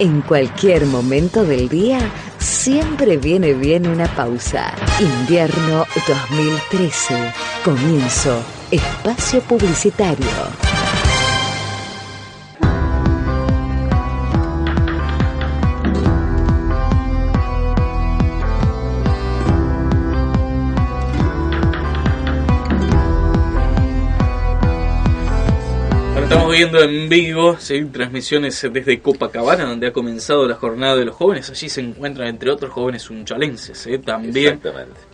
En 0.00 0.22
cualquier 0.22 0.86
momento 0.86 1.44
del 1.44 1.68
día, 1.68 2.00
siempre 2.38 3.18
viene 3.18 3.52
bien 3.52 3.86
una 3.86 4.06
pausa. 4.06 4.72
Invierno 4.98 5.84
2013. 6.08 7.14
Comienzo. 7.62 8.42
Espacio 8.70 9.42
Publicitario. 9.42 10.69
Estamos 26.50 26.72
viendo 26.72 26.82
en 26.82 27.08
vivo 27.08 27.56
¿sí? 27.60 27.84
transmisiones 27.92 28.68
desde 28.72 28.98
Copacabana, 28.98 29.66
donde 29.66 29.86
ha 29.86 29.92
comenzado 29.92 30.48
la 30.48 30.56
jornada 30.56 30.96
de 30.96 31.04
los 31.04 31.14
jóvenes. 31.14 31.48
Allí 31.48 31.68
se 31.68 31.80
encuentran, 31.80 32.26
entre 32.26 32.50
otros, 32.50 32.72
jóvenes 32.72 33.08
unchalenses, 33.08 33.86
¿eh? 33.86 33.98
también 33.98 34.60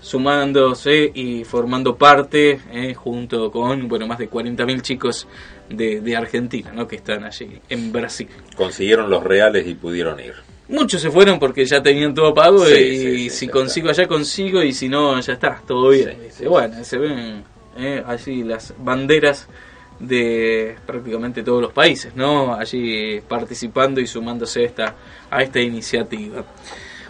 sumándose 0.01 1.13
y 1.13 1.45
formando 1.45 1.95
parte, 1.95 2.59
¿eh? 2.73 2.95
junto 2.95 3.51
con 3.51 3.87
bueno 3.87 4.07
más 4.07 4.17
de 4.17 4.31
40.000 4.31 4.81
chicos 4.81 5.29
de, 5.69 6.01
de 6.01 6.17
Argentina 6.17 6.73
¿no? 6.73 6.89
que 6.89 6.97
están 6.97 7.25
allí 7.25 7.61
en 7.69 7.93
Brasil. 7.93 8.29
Consiguieron 8.57 9.11
los 9.11 9.23
reales 9.23 9.67
y 9.67 9.75
pudieron 9.75 10.19
ir. 10.19 10.33
Muchos 10.69 11.03
se 11.03 11.11
fueron 11.11 11.39
porque 11.39 11.67
ya 11.67 11.83
tenían 11.83 12.15
todo 12.15 12.33
pago 12.33 12.67
y 12.67 13.29
si 13.29 13.47
consigo 13.49 13.91
allá 13.91 14.09
consigo 14.09 14.63
y 14.63 14.73
si 14.73 14.89
no 14.89 15.21
ya 15.21 15.35
está, 15.35 15.61
todo 15.67 15.91
bien. 15.91 16.17
Bueno, 16.49 16.83
se 16.83 16.97
ven 16.97 17.45
¿eh? 17.77 18.03
allí 18.07 18.43
las 18.43 18.73
banderas 18.79 19.47
de 19.99 20.77
prácticamente 20.87 21.43
todos 21.43 21.63
los 21.63 21.73
países, 21.73 22.15
¿no? 22.15 22.55
Allí 22.55 23.21
participando 23.21 24.01
y 24.01 24.07
sumándose 24.07 24.63
a 24.63 24.65
esta, 24.65 24.95
a 25.31 25.43
esta 25.43 25.61
iniciativa. 25.61 26.45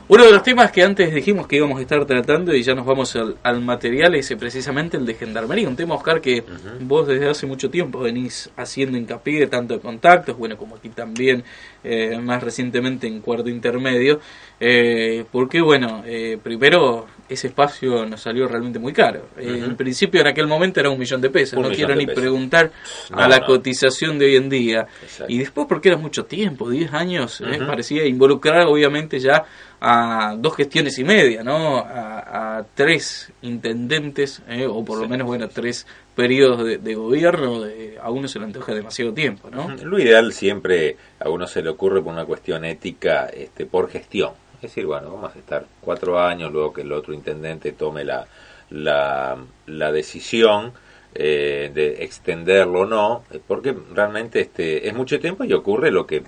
Uno 0.09 0.25
de 0.25 0.31
los 0.31 0.45
temas 0.45 0.71
que 0.71 0.85
antes 0.85 1.13
dijimos 1.13 1.49
que 1.49 1.57
íbamos 1.57 1.81
a 1.81 1.83
estar 1.83 2.05
tratando 2.07 2.55
y 2.55 2.63
ya 2.63 2.77
nos 2.77 2.87
vamos 2.87 3.17
al, 3.17 3.61
material 3.61 4.15
es 4.15 4.33
precisamente 4.39 4.97
el 4.97 5.05
de 5.05 5.15
gendarmería, 5.15 5.69
un 5.69 5.75
tema, 5.75 5.97
Oscar, 5.97 6.21
que 6.21 6.45
vos 6.83 7.09
desde 7.09 7.29
hace 7.29 7.45
mucho 7.45 7.71
tiempo 7.71 7.99
venís 7.99 8.49
haciendo 8.57 8.97
hincapié 8.97 9.49
tanto 9.49 9.75
de 9.75 9.81
contactos, 9.81 10.39
bueno, 10.39 10.57
como 10.57 10.77
aquí 10.77 10.91
también 10.91 11.43
eh, 11.83 12.17
más 12.23 12.41
recientemente 12.41 13.09
en 13.09 13.21
cuarto 13.21 13.49
intermedio, 13.49 14.21
eh, 14.61 15.25
porque 15.33 15.61
bueno, 15.61 16.05
eh, 16.07 16.39
primero 16.41 17.07
ese 17.29 17.49
espacio 17.49 18.07
nos 18.07 18.21
salió 18.21 18.47
realmente 18.49 18.79
muy 18.79 18.93
caro. 18.93 19.29
En 19.37 19.77
principio 19.77 20.21
en 20.21 20.29
aquel 20.29 20.47
momento 20.47 20.81
era 20.81 20.91
un 20.91 20.99
millón 20.99 21.21
de 21.21 21.31
pesos, 21.31 21.59
no 21.59 21.71
quiero 21.71 21.95
ni 21.95 22.07
preguntar 22.07 22.71
a 23.13 23.29
la 23.29 23.45
cotización 23.45 24.19
de 24.19 24.27
hoy 24.27 24.37
en 24.37 24.49
día. 24.49 24.87
Y 25.29 25.39
después 25.39 25.67
porque 25.69 25.89
era 25.89 25.99
mucho 25.99 26.25
tiempo, 26.25 26.71
10 26.71 26.93
años, 26.93 27.43
parecía 27.67 28.07
involucrar 28.07 28.67
obviamente 28.67 29.19
ya 29.19 29.45
a 29.81 30.35
dos 30.39 30.57
gestiones 30.57 30.99
y 30.99 31.05
media, 31.05 31.43
¿no? 31.43 31.79
A, 31.79 32.65
tres 32.75 33.33
intendentes, 33.43 34.43
o 34.69 34.85
por 34.85 34.99
lo 34.99 35.09
menos, 35.09 35.27
bueno, 35.27 35.49
tres 35.49 35.87
periodos 36.15 36.65
de, 36.65 36.95
gobierno, 36.95 37.61
de, 37.61 37.99
a 38.01 38.11
uno 38.11 38.27
se 38.29 38.39
le 38.39 38.47
antoja 38.47 38.75
demasiado 38.75 39.13
tiempo, 39.13 39.51
¿no? 39.51 39.69
Lo 39.85 39.99
ideal 39.99 40.33
siempre 40.33 40.97
a 41.21 41.29
uno 41.29 41.47
se 41.47 41.63
le 41.63 41.71
ocurre 41.71 42.03
por 42.03 42.13
una 42.13 42.25
cuestión 42.25 42.65
ética, 42.65 43.27
este, 43.27 43.67
por 43.67 43.91
gestión. 43.91 44.33
Es 44.57 44.63
decir, 44.63 44.87
bueno, 44.87 45.11
vamos 45.13 45.35
a 45.35 45.39
estar 45.39 45.67
cuatro 45.81 46.19
años, 46.19 46.51
luego 46.53 46.73
que 46.73 46.83
el 46.83 46.93
otro 46.93 47.13
intendente 47.13 47.73
tome 47.73 48.05
la, 48.05 48.27
la, 48.71 49.37
la 49.67 49.93
decisión 49.93 50.73
eh, 51.15 51.71
de 51.73 52.05
extenderlo 52.05 52.81
o 52.81 52.87
no, 52.87 53.25
porque 53.47 53.75
realmente 53.95 54.41
este, 54.41 54.89
es 54.89 54.95
mucho 54.95 55.21
tiempo 55.21 55.45
y 55.45 55.53
ocurre 55.53 55.91
lo 55.91 56.07
que 56.07 56.23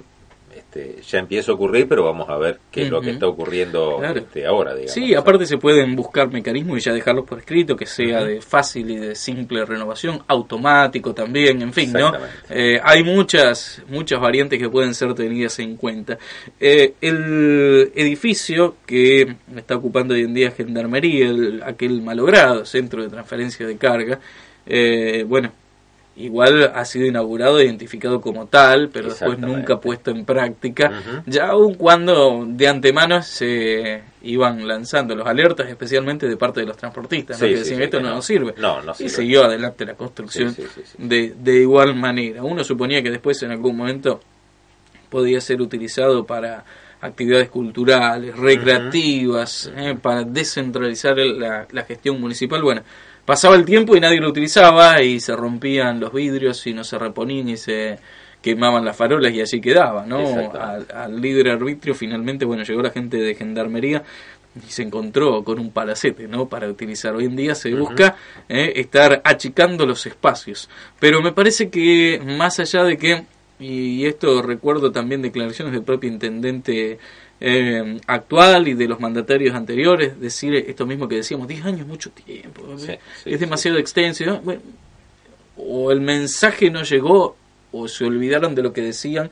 este, 0.78 1.02
ya 1.02 1.18
empieza 1.18 1.52
a 1.52 1.54
ocurrir, 1.54 1.88
pero 1.88 2.04
vamos 2.04 2.28
a 2.28 2.36
ver 2.36 2.60
qué 2.70 2.82
es 2.82 2.90
lo 2.90 3.00
que 3.00 3.10
está 3.10 3.26
ocurriendo 3.26 4.00
este, 4.02 4.46
ahora. 4.46 4.74
Digamos. 4.74 4.92
Sí, 4.92 5.14
aparte 5.14 5.46
se 5.46 5.58
pueden 5.58 5.96
buscar 5.96 6.30
mecanismos 6.30 6.78
y 6.78 6.80
ya 6.80 6.92
dejarlos 6.92 7.24
por 7.24 7.38
escrito, 7.38 7.76
que 7.76 7.86
sea 7.86 8.24
de 8.24 8.40
fácil 8.40 8.90
y 8.90 8.96
de 8.96 9.14
simple 9.14 9.64
renovación, 9.64 10.22
automático 10.28 11.14
también, 11.14 11.62
en 11.62 11.72
fin, 11.72 11.92
¿no? 11.92 12.12
Eh, 12.50 12.80
hay 12.82 13.02
muchas, 13.02 13.82
muchas 13.88 14.20
variantes 14.20 14.58
que 14.58 14.68
pueden 14.68 14.94
ser 14.94 15.14
tenidas 15.14 15.58
en 15.58 15.76
cuenta. 15.76 16.18
Eh, 16.60 16.94
el 17.00 17.92
edificio 17.94 18.76
que 18.86 19.36
está 19.56 19.76
ocupando 19.76 20.14
hoy 20.14 20.22
en 20.22 20.34
día 20.34 20.50
Gendarmería, 20.50 21.28
el, 21.28 21.62
aquel 21.64 22.02
malogrado 22.02 22.64
centro 22.64 23.02
de 23.02 23.08
transferencia 23.08 23.66
de 23.66 23.76
carga, 23.76 24.20
eh, 24.66 25.24
bueno, 25.26 25.52
igual 26.18 26.72
ha 26.74 26.84
sido 26.84 27.06
inaugurado, 27.06 27.62
identificado 27.62 28.20
como 28.20 28.46
tal, 28.46 28.90
pero 28.92 29.08
después 29.08 29.38
nunca 29.38 29.78
puesto 29.78 30.10
en 30.10 30.24
práctica, 30.24 30.92
ya 31.26 31.48
aun 31.48 31.74
cuando 31.74 32.44
de 32.46 32.68
antemano 32.68 33.22
se 33.22 34.02
iban 34.22 34.66
lanzando 34.66 35.14
los 35.14 35.26
alertas, 35.26 35.68
especialmente 35.68 36.26
de 36.28 36.36
parte 36.36 36.60
de 36.60 36.66
los 36.66 36.76
transportistas, 36.76 37.38
que 37.38 37.56
decían 37.56 37.82
esto 37.82 38.00
no, 38.00 38.10
nos 38.10 38.26
sirve. 38.26 38.54
y 38.98 39.08
siguió 39.08 39.44
adelante 39.44 39.86
la 39.86 39.94
construcción 39.94 40.54
de, 40.98 41.34
de 41.38 41.60
igual 41.60 41.94
manera. 41.94 42.42
Uno 42.42 42.64
suponía 42.64 43.02
que 43.02 43.10
después 43.10 43.40
en 43.44 43.52
algún 43.52 43.76
momento 43.76 44.20
podía 45.08 45.40
ser 45.40 45.60
utilizado 45.62 46.26
para 46.26 46.64
actividades 47.00 47.48
culturales, 47.48 48.36
recreativas, 48.36 49.70
eh, 49.76 49.96
para 50.00 50.24
descentralizar 50.24 51.16
la, 51.16 51.66
la 51.70 51.84
gestión 51.84 52.20
municipal. 52.20 52.60
Bueno, 52.60 52.82
pasaba 53.28 53.56
el 53.56 53.66
tiempo 53.66 53.94
y 53.94 54.00
nadie 54.00 54.22
lo 54.22 54.30
utilizaba 54.30 55.02
y 55.02 55.20
se 55.20 55.36
rompían 55.36 56.00
los 56.00 56.14
vidrios 56.14 56.66
y 56.66 56.72
no 56.72 56.82
se 56.82 56.98
reponían 56.98 57.50
y 57.50 57.58
se 57.58 57.98
quemaban 58.40 58.86
las 58.86 58.96
farolas 58.96 59.34
y 59.34 59.42
así 59.42 59.60
quedaba, 59.60 60.06
¿no? 60.06 60.50
Al, 60.58 61.20
líder 61.20 61.50
arbitrio 61.50 61.94
finalmente, 61.94 62.46
bueno, 62.46 62.62
llegó 62.62 62.80
la 62.80 62.88
gente 62.88 63.18
de 63.18 63.34
gendarmería 63.34 64.02
y 64.66 64.70
se 64.70 64.82
encontró 64.82 65.44
con 65.44 65.58
un 65.58 65.72
palacete, 65.72 66.26
¿no? 66.26 66.48
Para 66.48 66.68
utilizar. 66.68 67.14
Hoy 67.14 67.26
en 67.26 67.36
día 67.36 67.54
se 67.54 67.74
busca 67.74 68.16
eh, 68.48 68.72
estar 68.76 69.20
achicando 69.22 69.84
los 69.84 70.06
espacios. 70.06 70.70
Pero 70.98 71.20
me 71.20 71.32
parece 71.32 71.68
que 71.68 72.22
más 72.24 72.58
allá 72.60 72.82
de 72.84 72.96
que, 72.96 73.26
y 73.60 74.06
esto 74.06 74.40
recuerdo 74.40 74.90
también 74.90 75.20
declaraciones 75.20 75.74
del 75.74 75.82
propio 75.82 76.10
intendente 76.10 76.98
eh, 77.40 78.00
actual 78.06 78.68
y 78.68 78.74
de 78.74 78.88
los 78.88 79.00
mandatarios 79.00 79.54
anteriores, 79.54 80.20
decir 80.20 80.54
esto 80.54 80.86
mismo 80.86 81.08
que 81.08 81.16
decíamos, 81.16 81.48
10 81.48 81.64
años 81.64 81.80
es 81.80 81.86
mucho 81.86 82.10
tiempo, 82.10 82.62
es 83.24 83.40
demasiado 83.40 83.78
extenso, 83.78 84.40
o 85.56 85.92
el 85.92 86.00
mensaje 86.00 86.70
no 86.70 86.82
llegó 86.82 87.36
o 87.70 87.86
se 87.86 88.04
olvidaron 88.04 88.54
de 88.54 88.62
lo 88.62 88.72
que 88.72 88.82
decían, 88.82 89.30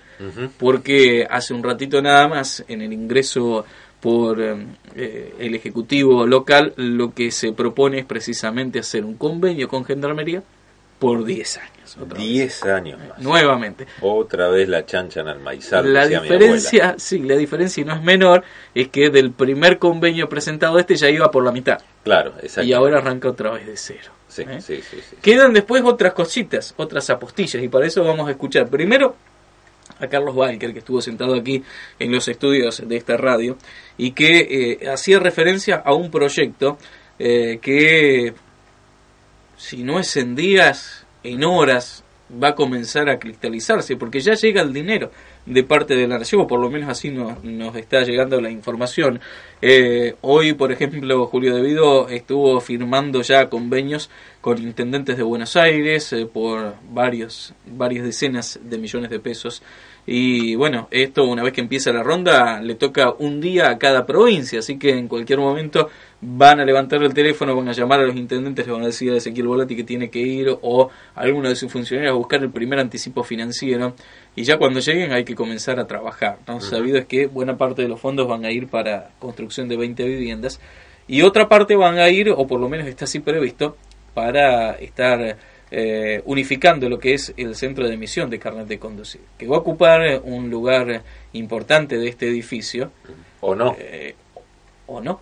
porque 0.58 1.26
hace 1.28 1.54
un 1.54 1.62
ratito 1.62 2.02
nada 2.02 2.28
más 2.28 2.64
en 2.68 2.82
el 2.82 2.92
ingreso 2.92 3.64
por 4.00 4.40
eh, 4.40 5.34
el 5.38 5.54
Ejecutivo 5.54 6.26
local 6.26 6.74
lo 6.76 7.12
que 7.12 7.30
se 7.30 7.52
propone 7.52 8.00
es 8.00 8.04
precisamente 8.04 8.78
hacer 8.78 9.04
un 9.04 9.14
convenio 9.16 9.68
con 9.68 9.84
Gendarmería 9.84 10.42
por 10.98 11.24
10 11.24 11.58
años. 11.58 11.76
10 12.16 12.62
años 12.64 12.98
más. 13.08 13.18
Nuevamente. 13.18 13.86
Otra 14.00 14.48
vez 14.48 14.68
la 14.68 14.84
chanchan 14.84 15.28
al 15.28 15.40
maizal. 15.40 15.92
La 15.92 16.06
diferencia, 16.06 16.94
sí, 16.98 17.20
la 17.20 17.36
diferencia 17.36 17.80
y 17.80 17.84
no 17.84 17.94
es 17.94 18.02
menor, 18.02 18.44
es 18.74 18.88
que 18.88 19.10
del 19.10 19.32
primer 19.32 19.78
convenio 19.78 20.28
presentado 20.28 20.78
este 20.78 20.96
ya 20.96 21.08
iba 21.08 21.30
por 21.30 21.44
la 21.44 21.52
mitad. 21.52 21.78
Claro, 22.04 22.34
exacto. 22.42 22.68
Y 22.68 22.72
ahora 22.72 22.98
arranca 22.98 23.28
otra 23.28 23.50
vez 23.52 23.66
de 23.66 23.76
cero. 23.76 24.12
Sí, 24.28 24.42
¿eh? 24.42 24.60
sí, 24.60 24.82
sí, 24.82 25.16
Quedan 25.22 25.52
después 25.52 25.82
otras 25.84 26.12
cositas, 26.12 26.74
otras 26.76 27.08
apostillas, 27.10 27.62
y 27.62 27.68
para 27.68 27.86
eso 27.86 28.04
vamos 28.04 28.28
a 28.28 28.32
escuchar 28.32 28.68
primero 28.68 29.16
a 29.98 30.06
Carlos 30.08 30.34
Walker, 30.34 30.72
que 30.72 30.80
estuvo 30.80 31.00
sentado 31.00 31.34
aquí 31.34 31.62
en 31.98 32.12
los 32.12 32.28
estudios 32.28 32.86
de 32.86 32.96
esta 32.96 33.16
radio, 33.16 33.56
y 33.96 34.12
que 34.12 34.80
eh, 34.82 34.90
hacía 34.90 35.18
referencia 35.20 35.76
a 35.76 35.94
un 35.94 36.10
proyecto 36.10 36.76
eh, 37.18 37.58
que, 37.62 38.34
si 39.56 39.82
no 39.82 39.98
es 39.98 40.16
en 40.16 40.34
días, 40.34 41.06
en 41.22 41.44
horas 41.44 42.04
va 42.30 42.48
a 42.48 42.54
comenzar 42.54 43.08
a 43.08 43.18
cristalizarse, 43.18 43.96
porque 43.96 44.20
ya 44.20 44.34
llega 44.34 44.62
el 44.62 44.72
dinero 44.72 45.10
de 45.44 45.62
parte 45.62 45.94
de 45.94 46.08
la 46.08 46.18
nación, 46.18 46.40
o 46.42 46.46
por 46.46 46.60
lo 46.60 46.70
menos 46.70 46.90
así 46.90 47.10
nos, 47.10 47.42
nos 47.44 47.76
está 47.76 48.02
llegando 48.02 48.40
la 48.40 48.50
información. 48.50 49.20
Eh, 49.62 50.16
hoy, 50.22 50.54
por 50.54 50.72
ejemplo, 50.72 51.26
Julio 51.26 51.54
Devido 51.54 52.08
estuvo 52.08 52.60
firmando 52.60 53.22
ya 53.22 53.48
convenios 53.48 54.10
con 54.40 54.58
intendentes 54.58 55.16
de 55.16 55.22
Buenos 55.22 55.56
Aires 55.56 56.12
eh, 56.12 56.26
por 56.26 56.74
varios, 56.90 57.54
varias 57.64 58.04
decenas 58.04 58.58
de 58.62 58.78
millones 58.78 59.10
de 59.10 59.20
pesos 59.20 59.62
y 60.06 60.54
bueno, 60.54 60.86
esto 60.92 61.24
una 61.24 61.42
vez 61.42 61.52
que 61.52 61.60
empieza 61.60 61.92
la 61.92 62.04
ronda 62.04 62.60
le 62.60 62.76
toca 62.76 63.12
un 63.18 63.40
día 63.40 63.70
a 63.70 63.78
cada 63.78 64.06
provincia, 64.06 64.60
así 64.60 64.78
que 64.78 64.90
en 64.90 65.08
cualquier 65.08 65.40
momento 65.40 65.88
van 66.20 66.60
a 66.60 66.64
levantar 66.64 67.02
el 67.02 67.12
teléfono, 67.12 67.56
van 67.56 67.68
a 67.68 67.72
llamar 67.72 68.00
a 68.00 68.06
los 68.06 68.14
intendentes, 68.14 68.66
le 68.66 68.72
van 68.72 68.82
a 68.82 68.86
decir 68.86 69.12
a 69.12 69.16
Ezequiel 69.16 69.48
Volati 69.48 69.74
que 69.74 69.82
tiene 69.82 70.08
que 70.08 70.20
ir 70.20 70.56
o 70.62 70.90
a 71.14 71.20
alguno 71.20 71.48
de 71.48 71.56
sus 71.56 71.72
funcionarios 71.72 72.12
a 72.12 72.16
buscar 72.16 72.40
el 72.42 72.50
primer 72.50 72.78
anticipo 72.78 73.24
financiero 73.24 73.94
y 74.36 74.44
ya 74.44 74.58
cuando 74.58 74.78
lleguen 74.78 75.12
hay 75.12 75.24
que 75.24 75.34
comenzar 75.34 75.80
a 75.80 75.86
trabajar. 75.88 76.38
¿no? 76.46 76.60
Sabido 76.60 76.98
es 76.98 77.06
que 77.06 77.26
buena 77.26 77.56
parte 77.56 77.82
de 77.82 77.88
los 77.88 78.00
fondos 78.00 78.28
van 78.28 78.44
a 78.44 78.52
ir 78.52 78.68
para 78.68 79.10
construcción 79.18 79.68
de 79.68 79.76
20 79.76 80.04
viviendas 80.04 80.60
y 81.08 81.22
otra 81.22 81.48
parte 81.48 81.76
van 81.76 81.98
a 81.98 82.08
ir, 82.10 82.30
o 82.30 82.46
por 82.46 82.60
lo 82.60 82.68
menos 82.68 82.86
está 82.86 83.04
así 83.04 83.20
previsto, 83.20 83.76
para 84.14 84.72
estar 84.72 85.36
eh, 85.78 86.22
unificando 86.24 86.88
lo 86.88 86.98
que 86.98 87.12
es 87.12 87.34
el 87.36 87.54
centro 87.54 87.86
de 87.86 87.92
emisión 87.92 88.30
de 88.30 88.38
carnet 88.38 88.66
de 88.66 88.78
conducir, 88.78 89.20
que 89.36 89.46
va 89.46 89.56
a 89.56 89.58
ocupar 89.58 90.22
un 90.24 90.48
lugar 90.48 91.02
importante 91.34 91.98
de 91.98 92.08
este 92.08 92.28
edificio. 92.28 92.92
¿O 93.40 93.54
no? 93.54 93.76
¿O 94.86 95.00
no? 95.02 95.20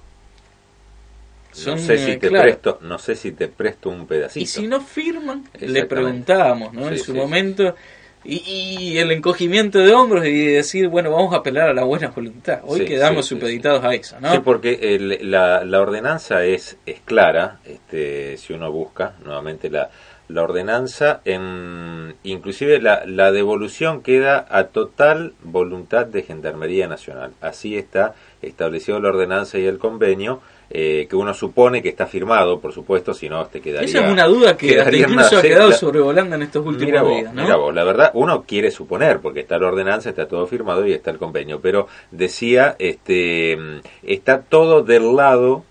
no 1.67 1.79
sé 1.79 1.99
si 1.99 2.17
te 2.17 2.31
presto 2.31 2.79
no 2.83 2.99
sé 2.99 3.15
si 3.15 3.31
te 3.31 3.47
presto 3.47 3.89
un 3.89 4.09
pedacito 4.09 4.43
y 4.43 4.47
si 4.47 4.67
no 4.67 4.81
firman 4.81 5.45
le 5.61 5.87
preguntábamos 5.87 6.73
no 6.73 6.89
en 6.89 6.99
su 6.99 7.15
momento 7.15 7.77
y, 8.25 8.97
el 8.97 9.13
encogimiento 9.13 9.79
de 9.79 9.93
hombros 9.93 10.25
y 10.25 10.47
decir, 10.47 10.89
bueno, 10.89 11.11
vamos 11.11 11.35
a 11.35 11.39
apelar 11.39 11.69
a 11.69 11.75
la 11.75 11.85
buena 11.85 12.09
voluntad. 12.09 12.61
Hoy 12.65 12.85
quedamos 12.87 13.27
supeditados 13.27 13.85
a 13.85 13.95
eso, 13.95 14.19
¿no? 14.19 14.33
Sí, 14.33 14.39
porque 14.43 14.99
la, 15.21 15.65
la, 15.65 15.81
ordenanza 15.81 16.43
es, 16.45 16.79
es 16.87 17.01
clara, 17.01 17.59
este, 17.67 18.39
si 18.39 18.55
uno 18.55 18.73
busca 18.73 19.15
nuevamente 19.25 19.69
la, 19.69 19.91
la 20.29 20.43
ordenanza, 20.43 21.21
en, 21.25 22.15
inclusive 22.23 22.81
la, 22.81 23.05
la 23.07 23.31
devolución 23.31 24.03
queda 24.03 24.47
a 24.49 24.65
total 24.65 25.35
voluntad 25.43 26.07
de 26.07 26.23
Gendarmería 26.23 26.89
Nacional. 26.89 27.33
Así 27.41 27.77
está 27.77 28.15
establecido 28.41 29.01
la 29.01 29.11
ordenanza 29.11 29.59
y 29.59 29.67
el 29.67 29.79
convenio 29.79 30.41
eh, 30.71 31.07
que 31.09 31.17
uno 31.17 31.35
supone 31.35 31.83
que 31.83 31.91
está 31.91 32.07
firmado, 32.07 32.59
por 32.59 32.73
supuesto, 32.73 33.13
si 33.13 33.29
no 33.29 33.45
te 33.47 33.61
quedaría... 33.61 33.89
Esa 33.89 34.07
es 34.07 34.13
una 34.13 34.27
duda 34.27 34.57
que 34.57 34.83
incluso 34.93 35.39
ha 35.39 35.43
quedado 35.43 35.73
sobrevolando 35.73 36.37
en 36.37 36.43
estos 36.43 36.65
últimos 36.65 37.09
días, 37.09 37.35
Mira 37.35 37.57
vos, 37.57 37.75
la 37.75 37.85
verdad, 37.85 38.11
uno 38.15 38.45
quiere 38.45 38.71
suponer, 38.71 39.21
porque 39.21 39.41
está 39.41 39.59
la 39.59 39.69
ordenanza, 39.69 40.09
está 40.09 40.27
todo 40.27 40.47
firmado 40.47 40.87
y 40.87 40.93
está 40.93 41.11
el 41.11 41.19
convenio, 41.19 41.61
pero 41.61 41.87
decía, 42.11 42.77
este, 42.79 43.59
está 44.03 44.41
todo 44.43 44.83
del 44.83 45.15
lado 45.15 45.65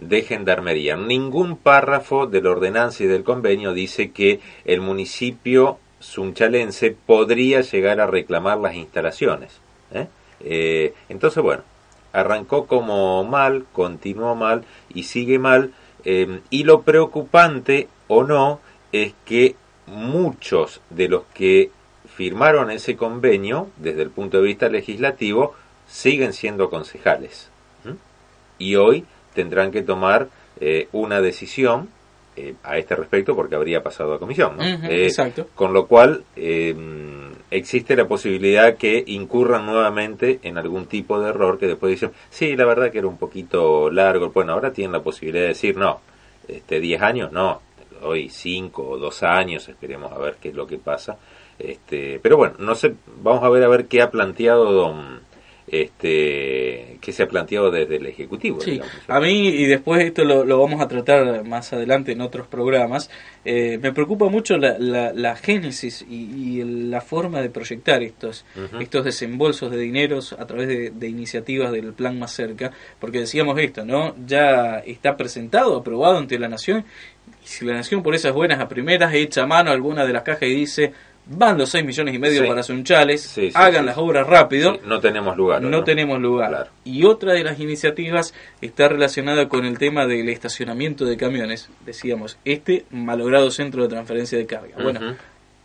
de 0.00 0.22
gendarmería. 0.22 0.96
Ningún 0.96 1.56
párrafo 1.56 2.26
de 2.26 2.42
la 2.42 2.50
ordenanza 2.50 3.04
y 3.04 3.06
del 3.06 3.22
convenio 3.22 3.72
dice 3.72 4.10
que 4.10 4.40
el 4.64 4.80
municipio 4.80 5.78
sunchalense 6.00 6.96
podría 7.06 7.60
llegar 7.60 8.00
a 8.00 8.06
reclamar 8.06 8.58
las 8.58 8.74
instalaciones. 8.74 9.60
¿eh? 9.92 10.08
Eh, 10.40 10.94
entonces, 11.08 11.42
bueno, 11.42 11.62
arrancó 12.12 12.66
como 12.66 13.22
mal, 13.24 13.66
continuó 13.72 14.34
mal 14.34 14.64
y 14.92 15.04
sigue 15.04 15.38
mal. 15.38 15.72
Em, 16.04 16.40
y 16.48 16.64
lo 16.64 16.82
preocupante 16.82 17.88
o 18.08 18.24
no 18.24 18.60
es 18.92 19.12
que 19.26 19.54
muchos 19.86 20.80
de 20.88 21.08
los 21.08 21.24
que 21.34 21.70
firmaron 22.16 22.70
ese 22.70 22.96
convenio, 22.96 23.68
desde 23.76 24.02
el 24.02 24.10
punto 24.10 24.38
de 24.38 24.44
vista 24.44 24.68
legislativo, 24.68 25.54
siguen 25.86 26.32
siendo 26.32 26.70
concejales. 26.70 27.50
Y 28.58 28.76
hoy 28.76 29.06
tendrán 29.34 29.70
que 29.70 29.82
tomar 29.82 30.28
eh, 30.60 30.88
una 30.92 31.20
decisión 31.20 31.88
eh, 32.36 32.54
a 32.62 32.78
este 32.78 32.94
respecto 32.94 33.34
porque 33.34 33.56
habría 33.56 33.82
pasado 33.82 34.14
a 34.14 34.18
comisión. 34.18 34.60
Eh, 34.60 35.04
exacto. 35.04 35.48
Con 35.54 35.72
lo 35.72 35.86
cual, 35.86 36.24
em, 36.36 37.32
existe 37.50 37.96
la 37.96 38.06
posibilidad 38.06 38.76
que 38.76 39.02
incurran 39.06 39.66
nuevamente 39.66 40.38
en 40.42 40.56
algún 40.56 40.86
tipo 40.86 41.20
de 41.20 41.30
error 41.30 41.58
que 41.58 41.66
después 41.66 41.90
dicen, 41.90 42.12
sí, 42.30 42.56
la 42.56 42.64
verdad 42.64 42.90
que 42.90 42.98
era 42.98 43.08
un 43.08 43.18
poquito 43.18 43.90
largo. 43.90 44.30
Bueno, 44.30 44.52
ahora 44.52 44.72
tienen 44.72 44.92
la 44.92 45.02
posibilidad 45.02 45.42
de 45.42 45.48
decir, 45.48 45.76
no, 45.76 46.00
este 46.46 46.78
10 46.78 47.02
años, 47.02 47.32
no, 47.32 47.60
hoy 48.02 48.28
5 48.28 48.88
o 48.88 48.98
2 48.98 49.22
años, 49.24 49.68
esperemos 49.68 50.12
a 50.12 50.18
ver 50.18 50.36
qué 50.40 50.50
es 50.50 50.54
lo 50.54 50.66
que 50.66 50.78
pasa. 50.78 51.18
Este, 51.58 52.20
pero 52.22 52.36
bueno, 52.36 52.54
no 52.58 52.74
sé, 52.74 52.94
vamos 53.22 53.44
a 53.44 53.48
ver 53.50 53.64
a 53.64 53.68
ver 53.68 53.86
qué 53.86 54.00
ha 54.02 54.10
planteado 54.10 54.72
don 54.72 55.20
este, 55.70 56.98
que 57.00 57.12
se 57.12 57.22
ha 57.22 57.28
planteado 57.28 57.70
desde 57.70 57.96
el 57.96 58.06
Ejecutivo. 58.06 58.60
Sí, 58.60 58.80
a 59.06 59.20
mí, 59.20 59.48
y 59.48 59.66
después 59.66 60.04
esto 60.04 60.24
lo, 60.24 60.58
vamos 60.58 60.80
a 60.80 60.88
tratar 60.88 61.44
más 61.44 61.72
adelante 61.72 62.12
en 62.12 62.20
otros 62.20 62.48
programas, 62.48 63.08
eh, 63.44 63.78
me 63.80 63.92
preocupa 63.92 64.28
mucho 64.28 64.58
la, 64.58 64.76
la, 64.78 65.36
génesis 65.36 66.04
y, 66.08 66.62
la 66.64 67.00
forma 67.00 67.40
de 67.40 67.50
proyectar 67.50 68.02
estos, 68.02 68.44
estos 68.80 69.04
desembolsos 69.04 69.70
de 69.70 69.78
dineros 69.78 70.32
a 70.32 70.46
través 70.46 70.68
de, 70.98 71.08
iniciativas 71.08 71.70
del 71.72 71.92
Plan 71.92 72.18
Más 72.18 72.32
Cerca, 72.32 72.72
porque 72.98 73.20
decíamos 73.20 73.58
esto, 73.58 73.84
¿no? 73.84 74.14
Ya 74.26 74.78
está 74.80 75.16
presentado, 75.16 75.76
aprobado 75.76 76.18
ante 76.18 76.38
la 76.38 76.48
Nación, 76.48 76.84
y 77.44 77.46
si 77.46 77.64
la 77.64 77.74
Nación 77.74 78.02
por 78.02 78.14
esas 78.14 78.32
buenas 78.32 78.60
a 78.60 78.68
primeras 78.68 79.14
echa 79.14 79.46
mano 79.46 79.70
a 79.70 79.74
alguna 79.74 80.04
de 80.04 80.12
las 80.12 80.22
cajas 80.22 80.42
y 80.42 80.54
dice 80.54 80.92
van 81.30 81.56
los 81.56 81.70
6 81.70 81.84
millones 81.84 82.14
y 82.14 82.18
medio 82.18 82.46
para 82.46 82.62
Sunchales, 82.62 83.38
hagan 83.54 83.86
las 83.86 83.96
obras 83.96 84.26
rápido. 84.26 84.78
no 84.84 85.00
tenemos 85.00 85.36
lugar. 85.36 85.62
No, 85.62 85.84
tenemos 85.84 86.20
lugar. 86.20 86.70
Y 86.84 87.04
otra 87.04 87.32
de 87.34 87.44
las 87.44 87.60
iniciativas 87.60 88.34
está 88.60 88.88
relacionada 88.88 89.48
con 89.48 89.64
el 89.64 89.78
tema 89.78 90.06
del 90.06 90.28
estacionamiento 90.28 91.04
de 91.04 91.16
camiones. 91.16 91.70
Decíamos, 91.86 92.38
este 92.44 92.84
malogrado 92.90 93.50
centro 93.50 93.82
de 93.82 93.88
transferencia 93.88 94.36
de 94.36 94.46
carga. 94.46 94.76
Bueno, 94.82 95.16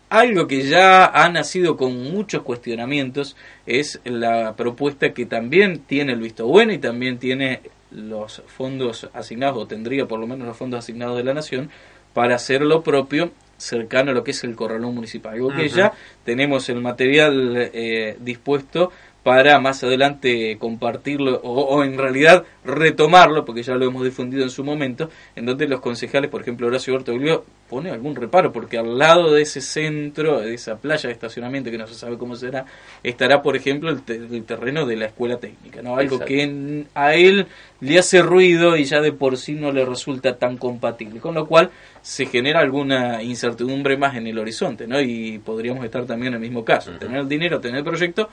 algo 0.09 0.47
que 0.47 0.61
ya 0.61 1.07
ha 1.07 1.29
nacido 1.29 1.75
con 1.75 2.11
muchos 2.11 2.43
cuestionamientos 2.43 3.35
es 3.65 3.99
la 4.03 4.55
propuesta 4.55 5.13
que 5.13 5.25
también 5.25 5.79
tiene 5.79 6.13
el 6.13 6.19
visto 6.19 6.45
bueno 6.45 6.73
y 6.73 6.77
también 6.77 7.17
tiene 7.17 7.61
los 7.89 8.43
fondos 8.45 9.09
asignados, 9.13 9.63
o 9.63 9.67
tendría 9.67 10.05
por 10.05 10.19
lo 10.19 10.27
menos 10.27 10.47
los 10.47 10.57
fondos 10.57 10.79
asignados 10.79 11.17
de 11.17 11.23
la 11.23 11.33
Nación, 11.33 11.71
para 12.13 12.35
hacer 12.35 12.61
lo 12.61 12.83
propio 12.83 13.31
cercano 13.65 14.11
a 14.11 14.13
lo 14.13 14.23
que 14.23 14.31
es 14.31 14.43
el 14.43 14.55
corralón 14.55 14.95
municipal. 14.95 15.33
Algo 15.33 15.53
que 15.53 15.67
ya 15.69 15.91
tenemos 16.23 16.69
el 16.69 16.81
material 16.81 17.69
eh, 17.73 18.17
dispuesto 18.19 18.91
para 19.25 19.59
más 19.59 19.83
adelante 19.83 20.55
compartirlo 20.59 21.41
o, 21.41 21.83
en 21.83 21.97
realidad 21.97 22.43
retomarlo, 22.63 23.43
porque 23.43 23.63
ya 23.63 23.73
lo 23.73 23.87
hemos 23.87 24.03
difundido 24.03 24.43
en 24.43 24.51
su 24.51 24.63
momento, 24.63 25.09
en 25.35 25.47
donde 25.47 25.67
los 25.67 25.81
concejales, 25.81 26.29
por 26.29 26.41
ejemplo 26.41 26.67
Horacio 26.67 26.93
Bertoglio, 26.93 27.43
pone 27.67 27.89
algún 27.89 28.15
reparo, 28.15 28.53
porque 28.53 28.77
al 28.77 28.99
lado 28.99 29.33
de 29.33 29.41
ese 29.41 29.61
centro, 29.61 30.41
de 30.41 30.53
esa 30.53 30.77
playa 30.77 31.07
de 31.07 31.13
estacionamiento 31.13 31.71
que 31.71 31.77
no 31.79 31.87
se 31.87 31.95
sabe 31.95 32.19
cómo 32.19 32.35
será, 32.35 32.67
estará, 33.01 33.41
por 33.41 33.55
ejemplo, 33.55 33.89
el, 33.89 34.03
terreno 34.43 34.85
de 34.85 34.95
la 34.95 35.05
escuela 35.07 35.37
técnica, 35.37 35.81
¿no? 35.81 35.97
Algo 35.97 36.19
que 36.19 36.85
a 36.93 37.15
él 37.15 37.47
le 37.79 37.97
hace 37.97 38.21
ruido 38.21 38.77
y 38.77 38.83
ya 38.83 39.01
de 39.01 39.11
por 39.11 39.37
sí 39.37 39.53
no 39.53 39.71
le 39.71 39.85
resulta 39.85 40.37
tan 40.37 40.55
compatible, 40.57 41.19
con 41.19 41.33
lo 41.33 41.47
cual 41.47 41.71
se 42.03 42.27
genera 42.27 42.59
alguna 42.59 43.23
incertidumbre 43.23 43.97
más 43.97 44.15
en 44.17 44.27
el 44.27 44.37
horizonte, 44.37 44.85
¿no? 44.85 45.01
Y 45.01 45.39
podríamos 45.39 45.83
estar 45.83 46.05
también 46.05 46.35
en 46.35 46.35
el 46.35 46.41
mismo 46.41 46.63
caso, 46.63 46.91
tener 46.99 47.21
el 47.21 47.27
dinero, 47.27 47.59
tener 47.59 47.79
el 47.79 47.83
proyecto, 47.83 48.29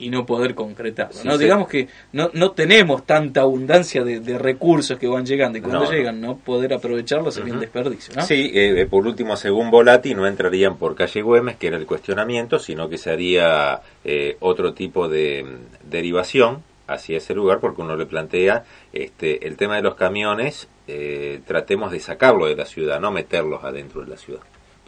y 0.00 0.08
no 0.10 0.26
poder 0.26 0.54
concretarlo. 0.54 1.20
¿no? 1.24 1.38
Digamos 1.38 1.68
que 1.68 1.86
no, 2.12 2.30
no 2.32 2.52
tenemos 2.52 3.06
tanta 3.06 3.42
abundancia 3.42 4.02
de, 4.02 4.38
recursos 4.38 4.98
que 4.98 5.06
van 5.06 5.26
llegando 5.26 5.58
y 5.58 5.60
cuando 5.60 5.90
llegan 5.90 6.20
no 6.20 6.36
poder 6.36 6.72
aprovecharlos 6.72 7.34
sería 7.34 7.52
un 7.52 7.60
desperdicio. 7.60 8.14
¿no? 8.16 8.22
Sí, 8.22 8.50
eh, 8.54 8.86
por 8.88 9.06
último, 9.06 9.36
según 9.36 9.70
Volati, 9.70 10.14
no 10.14 10.26
entrarían 10.26 10.76
por 10.76 10.94
calle 10.94 11.20
Güemes, 11.22 11.56
que 11.56 11.66
era 11.68 11.76
el 11.76 11.86
cuestionamiento, 11.86 12.58
sino 12.58 12.88
que 12.88 12.96
se 12.96 13.10
haría 13.10 13.80
eh, 14.04 14.36
otro 14.40 14.72
tipo 14.72 15.08
de 15.08 15.44
mm, 15.44 15.90
derivación 15.90 16.62
hacia 16.86 17.18
ese 17.18 17.34
lugar 17.34 17.60
porque 17.60 17.82
uno 17.82 17.96
le 17.96 18.04
plantea 18.04 18.64
este 18.92 19.46
el 19.46 19.56
tema 19.56 19.76
de 19.76 19.82
los 19.82 19.94
camiones 19.94 20.66
eh, 20.88 21.40
tratemos 21.46 21.92
de 21.92 22.00
sacarlo 22.00 22.46
de 22.46 22.56
la 22.56 22.64
ciudad 22.64 22.98
no 22.98 23.12
meterlos 23.12 23.62
adentro 23.62 24.00
de 24.00 24.08
la 24.08 24.16
ciudad 24.16 24.40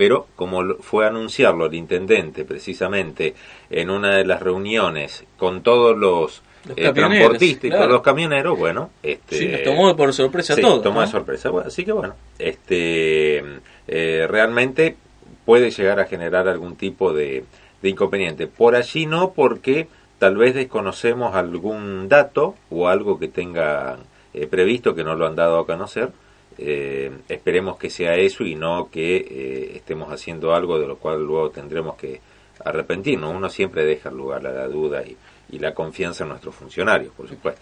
pero 0.02 0.26
como 0.34 0.74
fue 0.80 1.04
a 1.04 1.10
anunciarlo 1.10 1.66
el 1.66 1.74
intendente 1.74 2.44
precisamente 2.44 3.36
en 3.70 3.88
una 3.88 4.16
de 4.16 4.24
las 4.24 4.42
reuniones 4.42 5.22
con 5.36 5.62
todos 5.62 5.96
los, 5.96 6.42
eh, 6.74 6.90
transportistas 6.92 7.66
y 7.66 7.70
todos 7.70 7.88
los 7.88 8.02
camioneros, 8.02 8.58
bueno, 8.58 8.90
este, 9.00 9.36
sí, 9.36 9.46
nos 9.46 9.62
tomó 9.62 9.96
por 9.96 10.12
sorpresa 10.12 10.56
todo. 10.56 10.80
tomó 10.80 11.02
de 11.02 11.06
sorpresa, 11.06 11.52
así 11.64 11.84
que 11.84 11.92
bueno, 11.92 12.16
este, 12.36 13.44
eh, 13.86 14.26
realmente 14.28 14.96
puede 15.44 15.70
llegar 15.70 16.00
a 16.00 16.06
generar 16.06 16.48
algún 16.48 16.74
tipo 16.74 17.12
de, 17.12 17.44
de 17.80 17.88
inconveniente. 17.88 18.48
Por 18.48 18.74
allí 18.74 19.06
no, 19.06 19.34
porque 19.34 19.86
tal 20.18 20.36
vez 20.36 20.56
desconocemos 20.56 21.36
algún 21.36 22.08
dato 22.08 22.56
o 22.70 22.88
algo 22.88 23.20
que 23.20 23.28
tenga 23.28 23.98
eh, 24.34 24.48
previsto 24.48 24.96
que 24.96 25.04
no 25.04 25.14
lo 25.14 25.28
han 25.28 25.36
dado 25.36 25.60
a 25.60 25.64
conocer 25.64 26.10
eh, 26.58 27.10
esperemos 27.28 27.78
que 27.78 27.90
sea 27.90 28.14
eso 28.14 28.44
y 28.44 28.54
no 28.54 28.88
que 28.90 29.16
eh, 29.16 29.72
estemos 29.76 30.12
haciendo 30.12 30.54
algo 30.54 30.78
de 30.78 30.86
lo 30.86 30.96
cual 30.96 31.22
luego 31.22 31.50
tendremos 31.50 31.96
que 31.96 32.20
arrepentirnos. 32.64 33.34
Uno 33.34 33.48
siempre 33.48 33.84
deja 33.84 34.10
lugar 34.10 34.46
a 34.46 34.52
la 34.52 34.68
duda 34.68 35.02
y, 35.02 35.16
la 35.58 35.74
confianza 35.74 36.24
en 36.24 36.30
nuestros 36.30 36.54
funcionarios, 36.54 37.12
por 37.14 37.28
supuesto. 37.28 37.60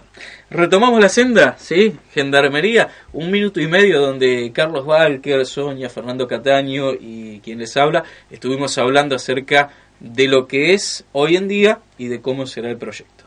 Retomamos 0.48 1.00
la 1.00 1.08
senda, 1.08 1.56
¿sí? 1.58 1.92
Gendarmería, 2.12 2.88
un 3.12 3.32
minuto 3.32 3.60
y 3.60 3.66
medio 3.66 4.00
donde 4.00 4.52
Carlos 4.54 4.86
Walker, 4.86 5.44
Sonia, 5.44 5.90
Fernando 5.90 6.28
Cataño 6.28 6.92
y 6.92 7.40
quien 7.40 7.58
les 7.58 7.76
habla, 7.76 8.04
estuvimos 8.30 8.78
hablando 8.78 9.16
acerca 9.16 9.70
de 9.98 10.28
lo 10.28 10.46
que 10.46 10.72
es 10.72 11.04
hoy 11.10 11.34
en 11.34 11.48
día 11.48 11.80
y 11.98 12.06
de 12.06 12.20
cómo 12.20 12.46
será 12.46 12.70
el 12.70 12.76
proyecto. 12.76 13.24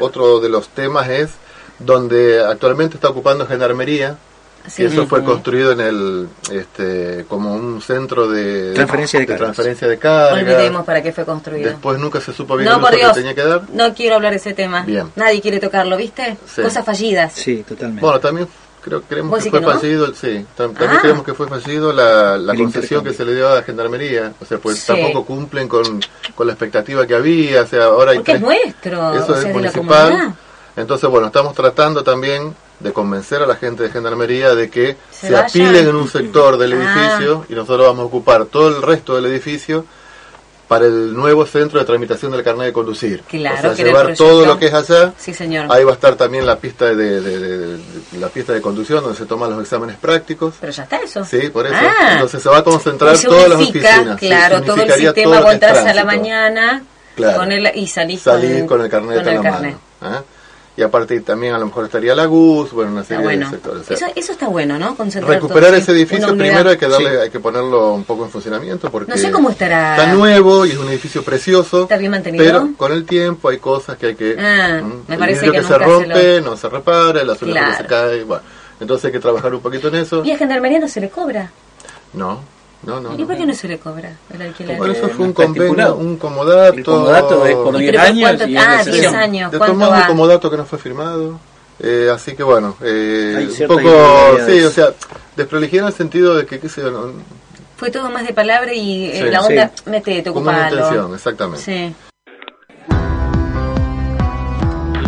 Otro 0.00 0.40
de 0.40 0.48
los 0.48 0.68
temas 0.70 1.08
es 1.08 1.30
donde 1.80 2.44
actualmente 2.44 2.96
está 2.96 3.08
ocupando 3.08 3.46
Gendarmería, 3.46 4.16
eso 4.76 5.06
fue 5.06 5.24
construido 5.24 5.72
en 5.72 5.80
el 5.80 6.28
este 6.50 7.24
como 7.28 7.54
un 7.54 7.80
centro 7.80 8.28
de 8.28 8.72
transferencia 8.74 9.20
de, 9.20 9.26
transferencia 9.26 9.88
de 9.88 9.98
carga. 9.98 10.34
Olvidemos 10.34 10.84
para 10.84 11.02
qué 11.02 11.12
fue 11.12 11.24
construido. 11.24 11.70
Después 11.70 11.98
nunca 11.98 12.20
se 12.20 12.32
supo 12.32 12.56
bien 12.56 12.70
no, 12.70 12.80
por 12.80 12.94
Dios, 12.94 13.08
que 13.08 13.20
tenía 13.20 13.34
que 13.34 13.44
dar. 13.44 13.62
No 13.72 13.94
quiero 13.94 14.16
hablar 14.16 14.32
de 14.32 14.38
ese 14.38 14.54
tema. 14.54 14.86
Nadie 15.16 15.40
quiere 15.40 15.60
tocarlo, 15.60 15.96
¿viste? 15.96 16.36
Cosas 16.56 16.84
fallidas. 16.84 17.32
Sí, 17.34 17.64
totalmente. 17.66 18.00
Bueno, 18.00 18.20
también 18.20 18.48
Creo, 18.82 19.02
creemos 19.02 19.44
que 19.44 19.50
fue 19.50 19.60
fallido, 19.60 20.14
sí, 20.14 20.46
también 20.56 20.90
ah. 20.90 20.98
creemos 21.02 21.22
que 21.22 21.34
fue 21.34 21.46
fallido 21.46 21.92
la, 21.92 22.38
la 22.38 22.54
concesión 22.54 23.04
que 23.04 23.12
se 23.12 23.26
le 23.26 23.34
dio 23.34 23.48
a 23.50 23.56
la 23.56 23.62
Gendarmería, 23.62 24.32
o 24.40 24.44
sea, 24.46 24.56
pues 24.56 24.86
tampoco 24.86 25.26
cumplen 25.26 25.68
con, 25.68 26.00
con, 26.34 26.46
la 26.46 26.54
expectativa 26.54 27.06
que 27.06 27.14
había, 27.14 27.62
o 27.62 27.66
sea, 27.66 27.84
ahora 27.84 28.12
hay 28.12 28.18
Porque 28.18 28.32
es 28.32 28.40
nuestro, 28.40 29.14
eso 29.14 29.36
es 29.36 29.52
municipal, 29.52 30.34
entonces 30.76 31.10
bueno, 31.10 31.26
estamos 31.26 31.54
tratando 31.54 32.02
también 32.02 32.54
de 32.80 32.92
convencer 32.92 33.42
a 33.42 33.46
la 33.46 33.56
gente 33.56 33.84
de 33.84 33.90
Gendarmería 33.90 34.54
de 34.54 34.70
que 34.70 34.96
se, 35.10 35.36
apilen 35.36 35.88
en 35.88 35.94
un 35.94 36.08
sector 36.08 36.56
del 36.58 36.72
ah. 36.80 37.14
edificio 37.14 37.46
y 37.48 37.54
nosotros 37.54 37.86
vamos 37.86 38.02
a 38.02 38.06
ocupar 38.06 38.46
todo 38.46 38.68
el 38.68 38.82
resto 38.82 39.14
del 39.14 39.26
edificio 39.26 39.84
para 40.66 40.86
el 40.86 41.14
nuevo 41.14 41.44
centro 41.46 41.80
de 41.80 41.84
tramitación 41.84 42.30
del 42.30 42.44
carnet 42.44 42.66
de 42.66 42.72
conducir. 42.72 43.24
Claro, 43.26 43.72
o 43.72 43.74
sea, 43.74 43.84
llevar 43.84 44.14
todo 44.14 44.46
lo 44.46 44.56
que 44.56 44.66
es 44.66 44.72
allá. 44.72 45.12
Sí, 45.18 45.34
señor. 45.34 45.66
Ahí 45.68 45.82
va 45.82 45.90
a 45.90 45.94
estar 45.94 46.14
también 46.14 46.46
la 46.46 46.60
pista 46.60 46.94
de, 46.94 47.76
la 48.16 48.28
pista 48.28 48.52
de 48.52 48.60
conducción 48.60 49.02
donde 49.02 49.18
se 49.18 49.26
toman 49.26 49.50
los 49.50 49.60
exámenes 49.60 49.96
prácticos. 49.96 50.54
Pero 50.60 50.70
ya 50.70 50.84
está 50.84 50.98
eso. 50.98 51.24
Sí, 51.24 51.48
por 51.48 51.66
eso. 51.66 51.74
Ah. 51.76 52.12
Entonces 52.12 52.40
se 52.40 52.48
va 52.48 52.58
a 52.58 52.62
concentrar 52.62 53.18
todas 53.18 53.48
las 53.48 53.60
oficinas. 53.60 54.16
Claro, 54.16 54.62
todo 54.62 54.80
el 54.80 54.92
sistema 54.92 55.40
vos 55.40 55.60
a 55.60 55.92
la 55.92 56.04
mañana 56.04 56.84
con 57.16 57.50
el, 57.50 57.70
y 57.74 57.88
salís, 57.88 58.22
con, 58.68 58.80
el 58.80 58.88
carnet 58.88 59.24
de 59.24 59.34
la 59.34 59.42
mano. 59.42 59.80
¿ah? 60.00 60.22
Y 60.80 60.82
aparte 60.82 61.20
también 61.20 61.52
a 61.52 61.58
lo 61.58 61.66
mejor 61.66 61.84
estaría 61.84 62.14
la 62.14 62.24
GUS, 62.24 62.72
bueno, 62.72 62.92
una 62.92 63.04
serie 63.04 63.36
de 63.36 63.44
sectores. 63.44 63.90
eso, 63.90 64.06
eso, 64.16 64.32
está 64.32 64.48
bueno, 64.48 64.78
¿no? 64.78 64.96
recuperar 65.26 65.74
ese 65.74 65.92
edificio 65.92 66.34
primero 66.34 66.70
hay 66.70 66.78
que 66.78 66.88
darle, 66.88 67.20
hay 67.20 67.28
que 67.28 67.38
ponerlo 67.38 67.92
un 67.92 68.04
poco 68.04 68.24
en 68.24 68.30
funcionamiento 68.30 68.90
porque 68.90 69.12
no 69.12 69.18
sé 69.18 69.30
cómo 69.30 69.50
estará. 69.50 69.98
Está 69.98 70.14
nuevo 70.14 70.64
y 70.64 70.70
es 70.70 70.78
un 70.78 70.88
edificio 70.88 71.22
precioso. 71.22 71.82
Está 71.82 71.98
bien 71.98 72.12
mantenido. 72.12 72.42
Pero 72.42 72.70
con 72.78 72.92
el 72.92 73.04
tiempo 73.04 73.50
hay 73.50 73.58
cosas 73.58 73.98
que 73.98 74.06
hay 74.06 74.14
que. 74.14 74.36
Ah, 74.38 74.80
me 75.06 75.18
parece 75.18 75.50
que, 75.50 75.62
se 75.62 75.76
rompe, 75.76 76.40
no 76.40 76.56
se 76.56 76.70
repara, 76.70 77.20
el 77.20 77.28
azul 77.28 77.54
se 77.76 77.84
cae, 77.84 78.24
bueno. 78.24 78.42
Entonces 78.80 79.04
hay 79.04 79.12
que 79.12 79.20
trabajar 79.20 79.54
un 79.54 79.60
poquito 79.60 79.88
en 79.88 79.96
eso. 79.96 80.24
¿Y 80.24 80.30
a 80.30 80.38
Gendarmería 80.38 80.78
no 80.78 80.88
se 80.88 81.02
le 81.02 81.10
cobra? 81.10 81.50
No. 82.14 82.40
No, 82.82 82.98
no, 82.98 83.18
¿Y 83.18 83.24
por 83.24 83.36
qué 83.36 83.44
no 83.44 83.52
se 83.52 83.68
le 83.68 83.78
cobra 83.78 84.16
el 84.32 84.42
alquiler? 84.42 84.78
Por 84.78 84.90
eso 84.90 85.08
fue 85.08 85.26
un 85.26 85.32
convenio, 85.32 85.96
un 85.96 86.16
comodato. 86.16 86.78
El 86.78 86.84
comodato 86.84 87.46
es 87.46 87.54
por 87.54 87.76
10 87.76 87.98
años. 87.98 88.40
ah, 88.58 88.82
10 88.84 89.12
años. 89.12 89.52
De 89.52 89.58
tomamos 89.58 90.00
un 90.00 90.06
comodato 90.06 90.50
que 90.50 90.56
no 90.56 90.64
fue 90.64 90.78
firmado. 90.78 91.38
Eh, 91.82 92.10
así 92.12 92.34
que 92.34 92.42
bueno, 92.42 92.76
eh, 92.82 93.48
un 93.60 93.66
poco, 93.66 94.38
sí, 94.46 94.60
o 94.60 94.70
sea, 94.70 94.92
desprolijidad 95.34 95.84
en 95.84 95.88
el 95.88 95.94
sentido 95.94 96.36
de 96.36 96.44
que, 96.44 96.60
qué 96.60 96.68
sé 96.68 96.82
yo, 96.82 96.90
no, 96.90 97.10
fue 97.80 97.90
todo 97.90 98.10
más 98.10 98.26
de 98.26 98.34
palabra 98.34 98.74
y 98.74 99.06
eh, 99.06 99.30
la 99.30 99.40
onda, 99.40 99.72
sí. 99.74 99.84
mete, 99.86 100.20
te 100.20 100.30
Como 100.30 100.52
intención, 100.52 101.14
exactamente. 101.14 101.64
Sí. 101.64 101.94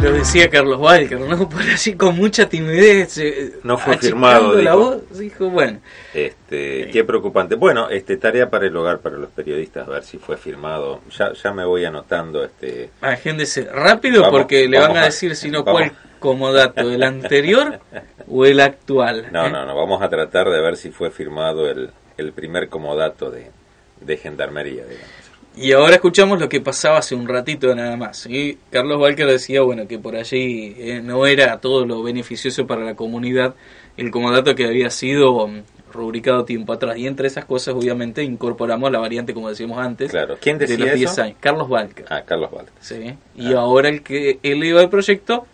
Lo 0.03 0.13
decía 0.13 0.51
Carlos 0.51 0.81
Walker, 0.81 1.21
¿no? 1.21 1.49
Por 1.49 1.63
así 1.63 1.95
con 1.95 2.17
mucha 2.17 2.49
timidez. 2.49 3.19
Eh, 3.19 3.53
no 3.63 3.79
fue 3.79 3.97
firmado. 3.99 4.61
La 4.61 4.75
voz, 4.75 5.17
dijo, 5.17 5.49
bueno. 5.49 5.79
Este, 6.13 6.91
qué 6.93 7.05
preocupante. 7.05 7.55
Bueno, 7.55 7.89
este, 7.89 8.17
tarea 8.17 8.51
para 8.51 8.67
el 8.67 8.77
hogar 8.77 8.99
para 8.99 9.17
los 9.17 9.31
periodistas, 9.31 9.87
a 9.87 9.91
ver 9.93 10.03
si 10.03 10.19
fue 10.19 10.37
firmado. 10.37 11.03
Ya, 11.17 11.33
ya 11.33 11.53
me 11.53 11.65
voy 11.65 11.85
anotando. 11.85 12.45
este 12.45 12.91
Agéndese 13.01 13.63
rápido 13.73 14.29
porque 14.29 14.67
le 14.69 14.81
van 14.81 14.97
a 14.97 15.05
decir 15.05 15.37
si 15.37 15.51
no 15.51 15.63
cuál 15.63 15.93
comodato, 16.19 16.81
el 16.81 17.05
anterior 17.05 17.79
o 18.27 18.45
el 18.45 18.59
actual. 18.59 19.29
No, 19.31 19.49
no, 19.51 19.65
no, 19.65 19.77
vamos 19.77 20.03
a 20.03 20.09
tratar 20.09 20.51
de 20.51 20.61
ver 20.61 20.77
si 20.77 20.91
fue 20.91 21.13
firmado 21.13 21.71
el, 21.71 21.91
el 22.17 22.33
primer 22.33 22.69
comodato 22.69 23.31
de, 23.31 23.53
de 24.01 24.17
gendarmería, 24.17 24.85
digamos. 24.85 25.22
Y 25.55 25.73
ahora 25.73 25.97
escuchamos 25.97 26.41
lo 26.41 26.49
que 26.49 26.61
pasaba 26.61 26.99
hace 26.99 27.15
un 27.15 27.29
ratito 27.29 27.75
nada 27.75 27.97
más. 27.97 28.27
Y 28.27 28.59
Carlos 28.71 28.99
Walker 29.01 29.27
decía, 29.27 29.61
bueno, 29.63 29.87
que 29.87 29.99
por 29.99 30.17
allí 30.17 30.75
eh, 30.79 31.01
no 31.03 31.27
era 31.27 31.61
todo 31.61 31.85
lo 31.85 32.03
beneficioso 32.03 32.67
para 32.67 32.85
la 32.85 32.95
comunidad 32.95 33.55
el 33.97 34.11
comodato 34.11 34.55
que 34.55 34.65
había 34.65 34.89
sido 34.91 35.47
mm, 35.47 35.63
rubricado 35.93 36.45
tiempo 36.45 36.73
atrás. 36.73 36.97
Y 36.97 37.07
entre 37.07 37.27
esas 37.27 37.45
cosas, 37.45 37.75
obviamente, 37.75 38.23
incorporamos 38.23 38.91
la 38.91 38.99
variante, 38.99 39.35
como 39.35 39.51
decíamos 39.51 39.79
antes, 39.79 40.11
claro. 40.11 40.39
¿Quién 40.41 40.59
decía 40.59 40.77
de 40.77 40.87
los 40.87 40.95
10 40.95 41.19
años. 41.19 41.37
Carlos 41.41 41.69
Walker. 41.69 42.07
Ah, 42.09 42.23
Carlos 42.25 42.51
Walker. 42.51 42.73
Sí. 42.81 43.15
Y 43.37 43.53
ah. 43.53 43.61
ahora 43.61 43.91
el 43.91 44.03
que 44.03 44.39
eleva 44.43 44.81
el 44.81 44.89
proyecto 44.89 45.47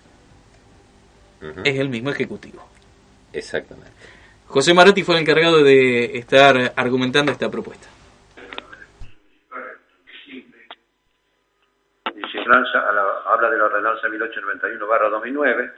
es 1.64 1.78
el 1.78 1.88
mismo 1.88 2.10
ejecutivo. 2.10 2.64
Exactamente. 3.32 3.90
José 4.46 4.74
Marotti 4.74 5.02
fue 5.02 5.16
el 5.16 5.22
encargado 5.22 5.62
de 5.62 6.18
estar 6.18 6.72
argumentando 6.74 7.30
esta 7.32 7.50
propuesta. 7.50 7.86
Habla 12.50 13.50
de 13.50 13.58
la 13.58 13.64
ordenanza 13.64 14.08
1891-2009, 14.08 15.72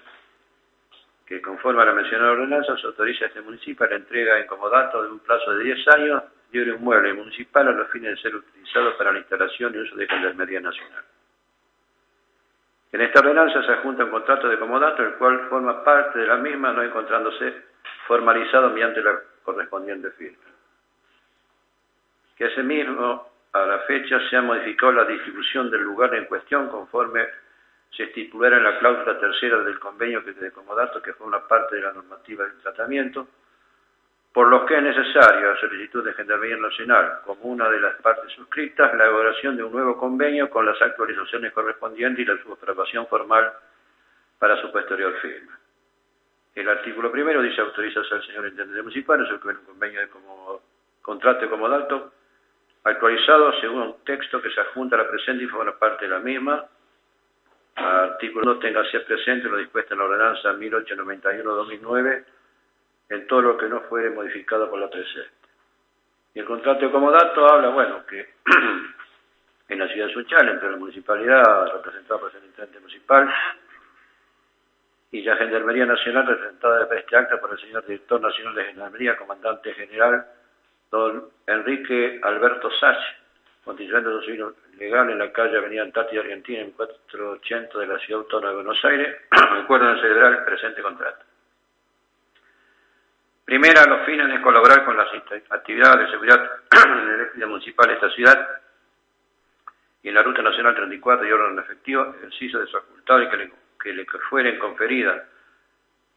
que 1.26 1.40
conforme 1.40 1.82
a 1.82 1.86
la 1.86 1.92
mencionada 1.92 2.32
ordenanza 2.32 2.76
se 2.76 2.86
autoriza 2.86 3.24
a 3.24 3.28
este 3.28 3.40
municipio 3.40 3.86
la 3.86 3.96
entrega 3.96 4.38
en 4.38 4.46
comodato 4.46 5.02
de 5.02 5.10
un 5.10 5.20
plazo 5.20 5.52
de 5.52 5.64
10 5.64 5.88
años 5.88 6.22
de 6.50 6.62
un 6.62 6.68
inmueble 6.70 7.14
municipal 7.14 7.68
a 7.68 7.72
los 7.72 7.88
fines 7.90 8.10
de 8.10 8.22
ser 8.22 8.34
utilizado 8.34 8.96
para 8.96 9.12
la 9.12 9.18
instalación 9.18 9.74
y 9.74 9.78
uso 9.78 9.94
de 9.94 10.08
Gendarmería 10.08 10.60
Nacional. 10.60 11.04
En 12.92 13.00
esta 13.00 13.20
ordenanza 13.20 13.62
se 13.62 13.72
adjunta 13.72 14.04
un 14.04 14.10
contrato 14.10 14.48
de 14.48 14.58
comodato, 14.58 15.04
el 15.04 15.14
cual 15.14 15.48
forma 15.48 15.84
parte 15.84 16.18
de 16.18 16.26
la 16.26 16.36
misma, 16.36 16.72
no 16.72 16.82
encontrándose 16.82 17.54
formalizado 18.08 18.70
mediante 18.70 19.00
la 19.00 19.20
correspondiente 19.44 20.10
firma. 20.12 20.42
Que 22.36 22.46
ese 22.46 22.64
mismo 22.64 23.29
a 23.52 23.66
la 23.66 23.78
fecha 23.80 24.18
se 24.28 24.36
ha 24.36 24.42
modificado 24.42 24.92
la 24.92 25.04
distribución 25.04 25.70
del 25.70 25.82
lugar 25.82 26.14
en 26.14 26.26
cuestión 26.26 26.68
conforme 26.68 27.26
se 27.90 28.04
estipulara 28.04 28.56
en 28.58 28.64
la 28.64 28.78
cláusula 28.78 29.18
tercera 29.18 29.58
del 29.58 29.78
convenio 29.80 30.20
de 30.20 30.52
comodato, 30.52 31.02
que 31.02 31.12
fue 31.14 31.26
una 31.26 31.46
parte 31.46 31.76
de 31.76 31.82
la 31.82 31.92
normativa 31.92 32.44
del 32.44 32.58
tratamiento, 32.58 33.26
por 34.32 34.46
lo 34.46 34.64
que 34.64 34.76
es 34.76 34.82
necesario, 34.82 35.50
a 35.50 35.56
solicitud 35.58 36.04
de 36.04 36.12
Gendarmería 36.12 36.56
Nacional, 36.56 37.18
como 37.24 37.42
una 37.42 37.68
de 37.68 37.80
las 37.80 37.96
partes 37.96 38.30
suscritas, 38.32 38.94
la 38.94 39.04
elaboración 39.04 39.56
de 39.56 39.64
un 39.64 39.72
nuevo 39.72 39.96
convenio 39.96 40.48
con 40.48 40.64
las 40.64 40.80
actualizaciones 40.80 41.52
correspondientes 41.52 42.24
y 42.24 42.28
la 42.28 42.40
su 42.40 42.52
aprobación 42.52 43.08
formal 43.08 43.52
para 44.38 44.60
su 44.60 44.70
posterior 44.70 45.12
firma. 45.20 45.58
El 46.54 46.68
artículo 46.68 47.10
primero 47.10 47.42
dice 47.42 47.60
autorización 47.60 48.20
al 48.20 48.26
señor 48.26 48.46
intendente 48.46 48.82
municipal, 48.82 49.20
es 49.24 49.30
el 49.30 49.48
un 49.48 49.64
convenio 49.64 50.00
de 50.00 50.08
como, 50.08 50.62
contrato 51.02 51.40
de 51.40 51.48
comodato 51.48 52.12
actualizado 52.84 53.52
según 53.60 53.82
un 53.82 54.04
texto 54.04 54.40
que 54.40 54.50
se 54.50 54.60
adjunta 54.60 54.96
a 54.96 55.00
la 55.00 55.08
presente 55.08 55.44
y 55.44 55.48
forma 55.48 55.78
parte 55.78 56.06
de 56.06 56.10
la 56.10 56.20
misma. 56.20 56.64
Artículo 57.76 58.54
2 58.54 58.60
tenga 58.60 58.84
ser 58.90 59.04
presente 59.04 59.48
lo 59.48 59.56
dispuesto 59.56 59.94
en 59.94 60.00
la 60.00 60.06
ordenanza 60.06 60.52
1891-2009 60.52 62.24
en 63.10 63.26
todo 63.26 63.42
lo 63.42 63.56
que 63.56 63.68
no 63.68 63.80
fuere 63.82 64.10
modificado 64.10 64.70
por 64.70 64.78
la 64.78 64.88
presente. 64.88 65.30
Y 66.34 66.40
el 66.40 66.44
contrato 66.44 66.86
de 66.86 66.92
comodato 66.92 67.52
habla, 67.52 67.70
bueno, 67.70 68.06
que 68.06 68.20
en 69.68 69.78
la 69.78 69.88
ciudad 69.88 70.06
de 70.06 70.12
Sunchal, 70.12 70.48
entre 70.48 70.70
la 70.70 70.76
municipalidad 70.76 71.72
representada 71.72 72.20
por 72.20 72.30
el 72.34 72.44
intendente 72.44 72.80
municipal 72.80 73.28
y 75.12 75.22
la 75.22 75.36
Gendarmería 75.36 75.86
Nacional 75.86 76.26
representada 76.26 76.84
de 76.84 76.98
este 76.98 77.16
acta 77.16 77.40
por 77.40 77.50
el 77.52 77.58
señor 77.58 77.84
director 77.84 78.20
nacional 78.20 78.54
de 78.54 78.64
Gendarmería, 78.64 79.16
comandante 79.16 79.74
general 79.74 80.24
don 80.90 81.30
Enrique 81.46 82.20
Alberto 82.22 82.70
Sach, 82.78 82.98
constituyente 83.64 84.08
de 84.08 84.20
civil 84.22 84.46
legal 84.78 85.10
en 85.10 85.18
la 85.18 85.32
calle 85.32 85.56
Avenida 85.56 85.82
Antártida 85.82 86.22
Argentina, 86.22 86.60
en 86.60 86.72
480 86.72 87.78
de 87.78 87.86
la 87.86 87.98
Ciudad 87.98 88.22
Autónoma 88.22 88.48
de 88.48 88.54
Buenos 88.56 88.84
Aires, 88.84 89.16
acuerdo 89.30 89.90
en 89.90 90.00
celebrar 90.00 90.32
el 90.32 90.44
presente 90.44 90.82
contrato. 90.82 91.24
Primera, 93.44 93.84
los 93.86 94.06
fines 94.06 94.28
de 94.28 94.40
colaborar 94.40 94.84
con 94.84 94.96
las 94.96 95.08
actividades 95.50 96.06
de 96.06 96.10
seguridad 96.10 96.50
en 97.34 97.42
el 97.42 97.48
municipal 97.48 97.88
de 97.88 97.94
esta 97.94 98.10
ciudad 98.10 98.48
y 100.02 100.08
en 100.08 100.14
la 100.14 100.22
Ruta 100.22 100.42
Nacional 100.42 100.74
34 100.74 101.26
y 101.26 101.32
orden 101.32 101.58
efectivo, 101.58 102.14
ejercicio 102.16 102.60
de 102.60 102.66
facultades 102.68 103.28
que 103.28 103.36
le, 103.36 103.52
que 103.82 103.92
le 103.92 104.06
fueren 104.28 104.58
conferidas 104.58 105.22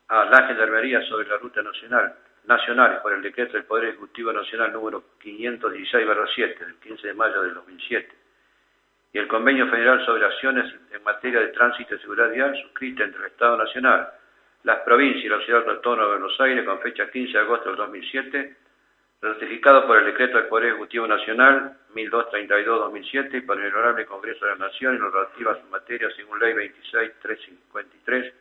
a 0.08 0.26
la 0.26 0.48
Gendarmería 0.48 1.02
sobre 1.08 1.28
la 1.28 1.38
Ruta 1.38 1.62
Nacional 1.62 2.16
nacionales 2.46 3.00
por 3.02 3.14
el 3.14 3.22
decreto 3.22 3.54
del 3.54 3.66
Poder 3.66 3.90
Ejecutivo 3.90 4.34
Nacional 4.34 4.74
número 4.74 5.04
516-7 5.24 6.60
del 6.60 6.76
15 6.76 7.08
de 7.08 7.14
mayo 7.14 7.42
del 7.42 7.54
2007 7.54 8.24
y 9.14 9.20
el 9.20 9.28
Convenio 9.28 9.68
Federal 9.70 10.04
sobre 10.06 10.26
Acciones 10.26 10.74
en 10.92 11.04
materia 11.04 11.40
de 11.40 11.50
tránsito 11.50 11.94
y 11.96 12.00
seguridad 12.00 12.32
vial 12.32 12.60
suscrito 12.64 13.04
entre 13.04 13.20
el 13.22 13.28
Estado 13.28 13.58
Nacional, 13.58 14.10
las 14.64 14.80
provincias 14.80 15.24
y 15.24 15.30
la 15.30 15.40
Ciudad 15.46 15.70
Autónoma 15.70 16.04
de 16.04 16.10
Buenos 16.18 16.42
Aires 16.42 16.66
con 16.66 16.80
fecha 16.82 17.10
15 17.12 17.32
de 17.32 17.40
agosto 17.40 17.70
del 17.70 17.78
2007, 17.78 18.58
ratificado 19.22 19.86
por 19.86 20.00
el 20.00 20.06
decreto 20.06 20.38
del 20.38 20.48
Poder 20.48 20.70
Ejecutivo 20.70 21.06
Nacional 21.06 21.78
1232-2007 21.94 23.38
y 23.38 23.42
por 23.42 23.62
el 23.62 23.72
Honorable 23.72 24.06
Congreso 24.08 24.46
de 24.46 24.52
la 24.52 24.68
Nación 24.68 24.96
en 24.96 25.02
lo 25.02 25.12
relativo 25.12 25.52
a 25.52 25.62
su 25.62 25.68
materia 25.68 26.10
según 26.16 26.40
Ley 26.40 26.54
26353 26.54 28.34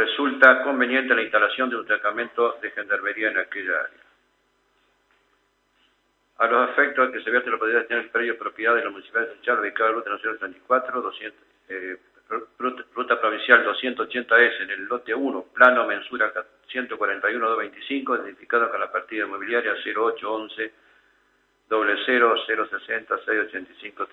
resulta 0.00 0.62
conveniente 0.62 1.14
la 1.14 1.22
instalación 1.22 1.68
de 1.68 1.76
un 1.76 1.86
tratamiento 1.86 2.58
de 2.62 2.70
gendarmería 2.70 3.30
en 3.30 3.38
aquella 3.38 3.80
área. 3.80 4.00
A 6.38 6.46
los 6.46 6.70
efectos 6.70 7.06
de 7.06 7.18
que 7.18 7.24
se 7.24 7.30
vea 7.30 7.42
la 7.44 7.58
podría 7.58 7.86
tener 7.86 8.04
el 8.04 8.10
predio 8.10 8.38
propiedad 8.38 8.74
de 8.74 8.84
la 8.84 8.90
Municipalidad 8.90 9.34
de 9.34 9.60
ubicado 9.60 9.90
en 9.90 9.96
la 9.96 9.98
Ruta 9.98 10.10
Nacional 10.10 10.38
34, 10.38 11.02
200, 11.02 11.40
eh, 11.68 11.98
ruta 12.94 13.20
provincial 13.20 13.66
280S 13.66 14.62
en 14.62 14.70
el 14.70 14.84
lote 14.84 15.14
1, 15.14 15.46
plano 15.52 15.86
mensura 15.86 16.32
141-225, 16.72 18.22
identificado 18.22 18.70
con 18.70 18.80
la 18.80 18.90
partida 18.90 19.26
inmobiliaria 19.26 19.74
0811 19.84 20.72
00 21.68 22.46
060 22.46 23.18
685 23.18 24.08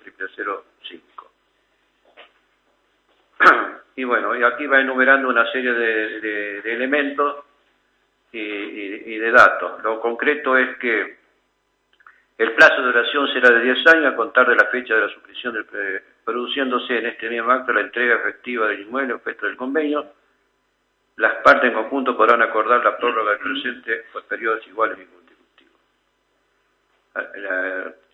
005. 0.82 1.37
Y 3.98 4.04
bueno, 4.04 4.36
y 4.36 4.44
aquí 4.44 4.64
va 4.68 4.80
enumerando 4.80 5.28
una 5.28 5.50
serie 5.50 5.72
de, 5.72 6.60
elementos 6.72 7.44
y, 8.30 9.18
de 9.18 9.30
datos. 9.32 9.82
Lo 9.82 9.98
concreto 10.00 10.56
es 10.56 10.78
que 10.78 11.18
el 12.38 12.52
plazo 12.52 12.76
de 12.76 12.92
duración 12.92 13.26
será 13.32 13.50
de 13.50 13.64
10 13.64 13.86
años 13.88 14.12
a 14.12 14.14
contar 14.14 14.48
de 14.48 14.54
la 14.54 14.66
fecha 14.66 14.94
de 14.94 15.00
la 15.00 15.08
suscripción, 15.08 15.66
produciéndose 16.24 16.96
en 16.96 17.06
este 17.06 17.28
mismo 17.28 17.50
acto 17.50 17.72
la 17.72 17.80
entrega 17.80 18.14
efectiva 18.14 18.68
del 18.68 18.82
inmueble 18.82 19.14
objeto 19.14 19.46
del 19.46 19.56
convenio. 19.56 20.06
Las 21.16 21.42
partes 21.42 21.64
en 21.68 21.74
conjunto 21.74 22.16
podrán 22.16 22.40
acordar 22.40 22.84
la 22.84 22.96
prórroga 22.96 23.32
del 23.32 23.40
presente 23.40 24.04
por 24.12 24.22
periodos 24.26 24.64
iguales 24.68 24.96
y 25.00 25.06
consecutivos. 25.06 25.80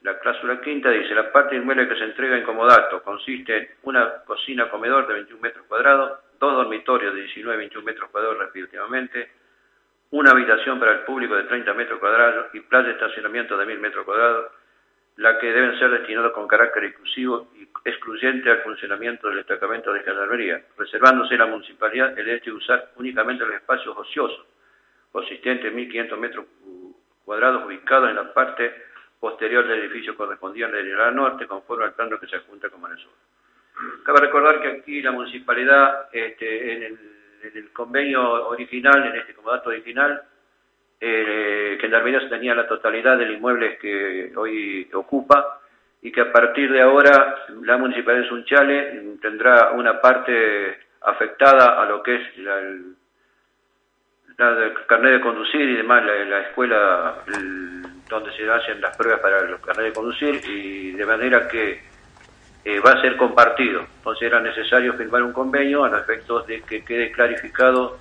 La 0.04 0.18
cláusula 0.18 0.60
quinta 0.60 0.90
dice, 0.90 1.14
la 1.14 1.32
parte 1.32 1.56
inmueble 1.56 1.88
que 1.88 1.96
se 1.96 2.04
entrega 2.04 2.36
en 2.36 2.44
comodato 2.44 3.02
consiste 3.02 3.56
en 3.56 3.68
una 3.84 4.22
cocina-comedor 4.26 5.06
de 5.06 5.14
21 5.14 5.40
metros 5.40 5.64
cuadrados, 5.66 6.20
dos 6.38 6.52
dormitorios 6.52 7.14
de 7.14 7.22
19 7.22 7.54
y 7.54 7.58
21 7.58 7.86
metros 7.86 8.10
cuadrados 8.10 8.38
respectivamente, 8.38 9.30
una 10.10 10.32
habitación 10.32 10.78
para 10.78 10.92
el 10.92 10.98
público 11.00 11.34
de 11.34 11.44
30 11.44 11.72
metros 11.72 11.98
cuadrados 12.00 12.54
y 12.54 12.60
playa 12.60 12.88
de 12.88 12.92
estacionamiento 12.92 13.56
de 13.56 13.64
1000 13.64 13.78
metros 13.78 14.04
cuadrados, 14.04 14.52
la 15.16 15.38
que 15.38 15.50
deben 15.50 15.78
ser 15.78 15.90
destinados 15.90 16.32
con 16.32 16.48
carácter 16.48 16.84
exclusivo 16.84 17.48
y 17.54 17.66
excluyente 17.88 18.50
al 18.50 18.60
funcionamiento 18.60 19.28
del 19.28 19.38
destacamento 19.38 19.90
de 19.90 20.00
gendarmería, 20.00 20.62
reservándose 20.76 21.34
la 21.38 21.46
municipalidad 21.46 22.18
el 22.18 22.26
derecho 22.26 22.50
de 22.50 22.56
usar 22.58 22.90
únicamente 22.96 23.46
los 23.46 23.54
espacios 23.54 23.96
ociosos, 23.96 24.44
consistentes 25.10 25.72
en 25.72 25.78
1.500 25.78 26.16
metros 26.18 26.46
cuadrados 27.24 27.64
ubicados 27.64 28.10
en 28.10 28.16
la 28.16 28.34
parte 28.34 28.92
posterior 29.24 29.66
del 29.66 29.80
edificio 29.80 30.14
correspondiente 30.14 30.76
del 30.76 30.94
la 30.94 31.10
norte, 31.10 31.46
conforme 31.46 31.84
al 31.86 31.94
plano 31.94 32.20
que 32.20 32.26
se 32.26 32.40
junta 32.40 32.68
con 32.68 32.82
Manesur. 32.82 33.10
Cabe 34.04 34.20
recordar 34.20 34.60
que 34.60 34.68
aquí 34.68 35.00
la 35.00 35.12
municipalidad, 35.12 36.08
este, 36.12 36.74
en 36.74 36.82
el 36.82 36.98
en 37.44 37.56
el 37.56 37.72
convenio 37.72 38.48
original, 38.48 39.06
en 39.06 39.16
este 39.16 39.34
comodato 39.34 39.70
original, 39.70 40.22
eh, 41.00 41.76
Gendarmería 41.80 42.28
tenía 42.28 42.54
la 42.54 42.66
totalidad 42.66 43.18
del 43.18 43.32
inmueble 43.32 43.78
que 43.78 44.32
hoy 44.36 44.88
ocupa 44.94 45.60
y 46.00 46.10
que 46.10 46.22
a 46.22 46.32
partir 46.32 46.70
de 46.70 46.80
ahora 46.80 47.46
la 47.62 47.76
Municipalidad 47.76 48.24
de 48.24 48.28
Sunchale 48.28 49.16
tendrá 49.20 49.72
una 49.72 50.00
parte 50.00 50.78
afectada 51.02 51.82
a 51.82 51.86
lo 51.86 52.02
que 52.02 52.14
es 52.14 52.38
la, 52.38 52.58
el, 52.58 52.94
carnet 54.36 55.12
de 55.12 55.20
conducir 55.20 55.60
y 55.60 55.76
demás, 55.76 56.02
la, 56.04 56.40
escuela 56.40 57.14
donde 58.08 58.32
se 58.36 58.50
hacen 58.50 58.80
las 58.80 58.96
pruebas 58.96 59.20
para 59.20 59.38
el 59.40 59.60
carnet 59.60 59.86
de 59.86 59.92
conducir 59.92 60.40
y 60.46 60.92
de 60.92 61.06
manera 61.06 61.48
que 61.48 61.82
eh, 62.64 62.80
va 62.80 62.92
a 62.92 63.00
ser 63.00 63.16
compartido. 63.16 63.86
Entonces 63.98 64.22
era 64.22 64.40
necesario 64.40 64.94
firmar 64.94 65.22
un 65.22 65.32
convenio 65.32 65.84
a 65.84 65.98
efectos 65.98 66.46
de 66.46 66.62
que 66.62 66.84
quede 66.84 67.12
clarificado 67.12 67.98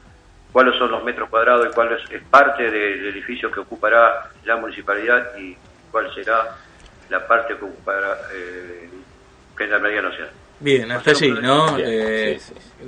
cuáles 0.52 0.76
son 0.78 0.92
los 0.92 1.04
metros 1.04 1.30
cuadrados 1.30 1.68
y 1.70 1.74
cuál 1.74 1.92
es, 1.94 2.22
parte 2.24 2.70
del 2.70 3.08
edificio 3.08 3.52
que 3.52 3.60
ocupará 3.60 4.30
la 4.46 4.56
municipalidad 4.56 5.36
y 5.38 5.58
cuál 5.92 6.14
será 6.14 6.56
la 7.10 7.28
parte 7.28 7.58
que 7.58 7.66
ocupará 7.66 8.18
eh, 8.34 8.90
Gendarmería 9.58 10.02
Nacional. 10.02 10.43
Bien, 10.60 10.92
hasta 10.92 11.12
allí, 11.12 11.30
¿no? 11.30 11.78
Eh, 11.78 12.40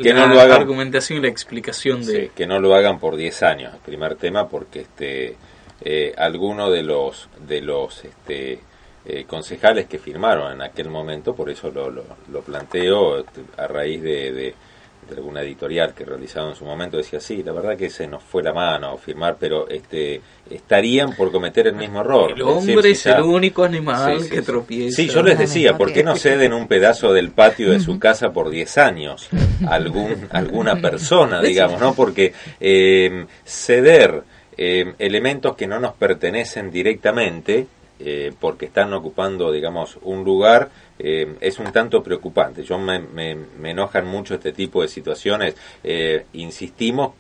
que 0.01 0.13
no 0.13 0.27
lo 0.27 0.39
hagan, 0.39 0.62
argumentación 0.62 1.19
y 1.19 1.22
la 1.24 1.27
explicación 1.27 2.05
de... 2.05 2.31
que 2.36 2.48
no 2.48 2.60
lo 2.60 2.74
hagan 2.74 3.00
por 3.00 3.15
10 3.15 3.43
años, 3.43 3.74
el 3.74 3.79
primer 3.79 4.15
tema, 4.15 4.48
porque 4.48 4.81
este 4.81 5.36
eh, 5.81 6.13
alguno 6.17 6.72
de 6.72 6.84
los 6.84 7.29
de 7.48 7.62
los 7.62 8.05
este 8.05 8.60
eh, 9.05 9.25
concejales 9.25 9.88
que 9.88 10.00
firmaron 10.00 10.53
en 10.53 10.62
aquel 10.62 10.89
momento, 10.89 11.36
por 11.36 11.50
eso 11.50 11.69
lo, 11.69 11.91
lo, 11.91 12.41
planteo 12.41 13.19
este, 13.19 13.41
a 13.57 13.67
raíz 13.67 14.01
de, 14.01 14.31
de, 14.31 14.55
alguna 15.14 15.42
editorial 15.42 15.94
que 15.94 16.04
realizaron 16.04 16.50
en 16.50 16.56
su 16.56 16.66
momento, 16.66 16.98
decía, 16.98 17.20
sí, 17.20 17.44
la 17.44 17.52
verdad 17.52 17.78
que 17.78 17.89
se 17.89 18.08
nos 18.08 18.24
fue 18.24 18.41
la 18.41 18.54
mano 18.54 18.98
firmar, 18.98 19.38
pero 19.39 19.68
este 19.70 20.22
estarían 20.50 21.15
por 21.15 21.32
cometer 21.32 21.68
el 21.68 21.76
mismo 21.76 22.02
error. 22.02 22.32
El 22.32 22.41
hombre 22.44 22.91
es 22.91 23.06
el 23.06 23.22
único 23.22 23.63
animal 23.63 24.30
que 24.30 24.41
tropieza. 24.41 24.96
Sí, 24.96 25.08
yo 25.08 25.24
les 25.24 25.38
decía, 25.38 25.78
¿por 25.78 25.91
qué 25.91 26.04
no 26.04 26.15
ceden 26.15 26.54
un 26.54 26.68
pedazo 26.68 27.13
del 27.13 27.32
patio 27.32 27.72
de 27.72 27.80
su 27.80 28.00
casa 28.00 28.32
por 28.32 28.50
10 28.50 28.78
años? 28.78 29.30
Algún, 29.68 30.28
alguna 30.32 30.76
persona, 30.82 31.41
digamos, 31.41 31.80
¿no? 31.80 31.94
Porque 31.94 32.34
eh, 32.60 33.26
ceder... 33.46 34.24
Eh, 34.58 34.94
elementos 35.00 35.54
que 35.58 35.68
no 35.68 35.82
nos 35.82 35.96
pertenecen 35.96 36.72
directamente 36.72 37.68
eh, 37.97 38.34
porque 38.39 38.65
están 38.65 38.93
ocupando, 38.93 39.51
digamos, 39.51 39.97
un 40.01 40.25
lugar, 40.25 40.69
eh, 40.99 41.36
es 41.39 41.60
un 41.60 41.71
tanto 41.71 42.03
preocupante. 42.03 42.63
Yo 42.63 42.77
me, 42.77 42.99
me, 42.99 43.71
enojan 43.71 44.05
mucho 44.05 44.36
este 44.36 44.51
tipo 44.51 44.81
de 44.81 44.89
situaciones. 44.89 45.55
Eh, 45.84 46.25
insistimos, 46.34 47.13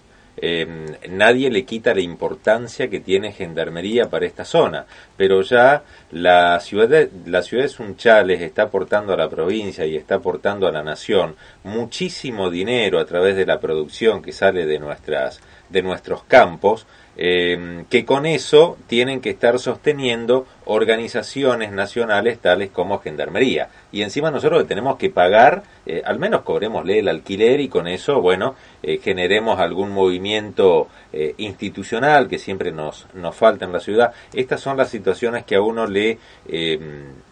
nadie 1.09 1.49
le 1.49 1.63
quita 1.63 1.93
la 1.93 2.01
importancia 2.01 2.89
que 2.89 2.99
tiene 2.99 3.31
Gendarmería 3.31 4.09
para 4.09 4.25
esta 4.25 4.43
zona, 4.43 4.85
pero 5.15 5.41
ya 5.43 5.83
la 6.11 6.59
ciudad 6.59 6.89
de, 6.89 7.09
la 7.25 7.41
ciudad 7.41 7.63
de 7.63 7.69
Sunchales 7.69 8.41
está 8.41 8.63
aportando 8.63 9.13
a 9.13 9.17
la 9.17 9.29
provincia 9.29 9.85
y 9.85 9.95
está 9.95 10.15
aportando 10.15 10.67
a 10.67 10.73
la 10.73 10.83
nación 10.83 11.37
muchísimo 11.63 12.49
dinero 12.49 12.99
a 12.99 13.05
través 13.05 13.37
de 13.37 13.45
la 13.45 13.61
producción 13.61 14.21
que 14.21 14.33
sale 14.33 14.65
de 14.65 14.77
nuestras 14.77 15.39
de 15.69 15.81
nuestros 15.81 16.23
campos 16.23 16.85
eh, 17.17 17.85
que 17.89 18.03
con 18.03 18.25
eso 18.25 18.77
tienen 18.87 19.21
que 19.21 19.29
estar 19.29 19.57
sosteniendo 19.59 20.45
organizaciones 20.65 21.71
nacionales 21.71 22.39
tales 22.39 22.71
como 22.71 22.99
Gendarmería. 22.99 23.69
Y 23.91 24.01
encima 24.01 24.31
nosotros 24.31 24.67
tenemos 24.67 24.97
que 24.97 25.09
pagar, 25.09 25.63
eh, 25.85 26.01
al 26.03 26.19
menos 26.19 26.41
cobrémosle 26.41 26.99
el 26.99 27.07
alquiler 27.07 27.61
y 27.61 27.69
con 27.69 27.87
eso, 27.87 28.21
bueno, 28.21 28.55
eh, 28.83 28.99
generemos 29.01 29.59
algún 29.59 29.91
movimiento 29.91 30.89
institucional 31.37 32.27
que 32.27 32.37
siempre 32.37 32.73
nos, 32.73 33.07
nos 33.13 33.33
falta 33.33 33.63
en 33.63 33.71
la 33.71 33.79
ciudad. 33.79 34.11
Estas 34.33 34.59
son 34.59 34.75
las 34.75 34.89
situaciones 34.89 35.45
que 35.45 35.55
a 35.55 35.61
uno 35.61 35.87
le 35.87 36.17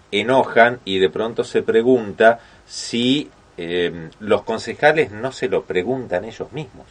enojan 0.10 0.80
y 0.86 1.00
de 1.00 1.10
pronto 1.10 1.44
se 1.44 1.64
pregunta 1.64 2.40
si 2.66 3.30
los 4.22 4.44
concejales 4.44 5.12
no 5.12 5.34
se 5.34 5.50
lo 5.50 5.64
preguntan 5.64 6.24
ellos 6.24 6.50
mismos. 6.54 6.86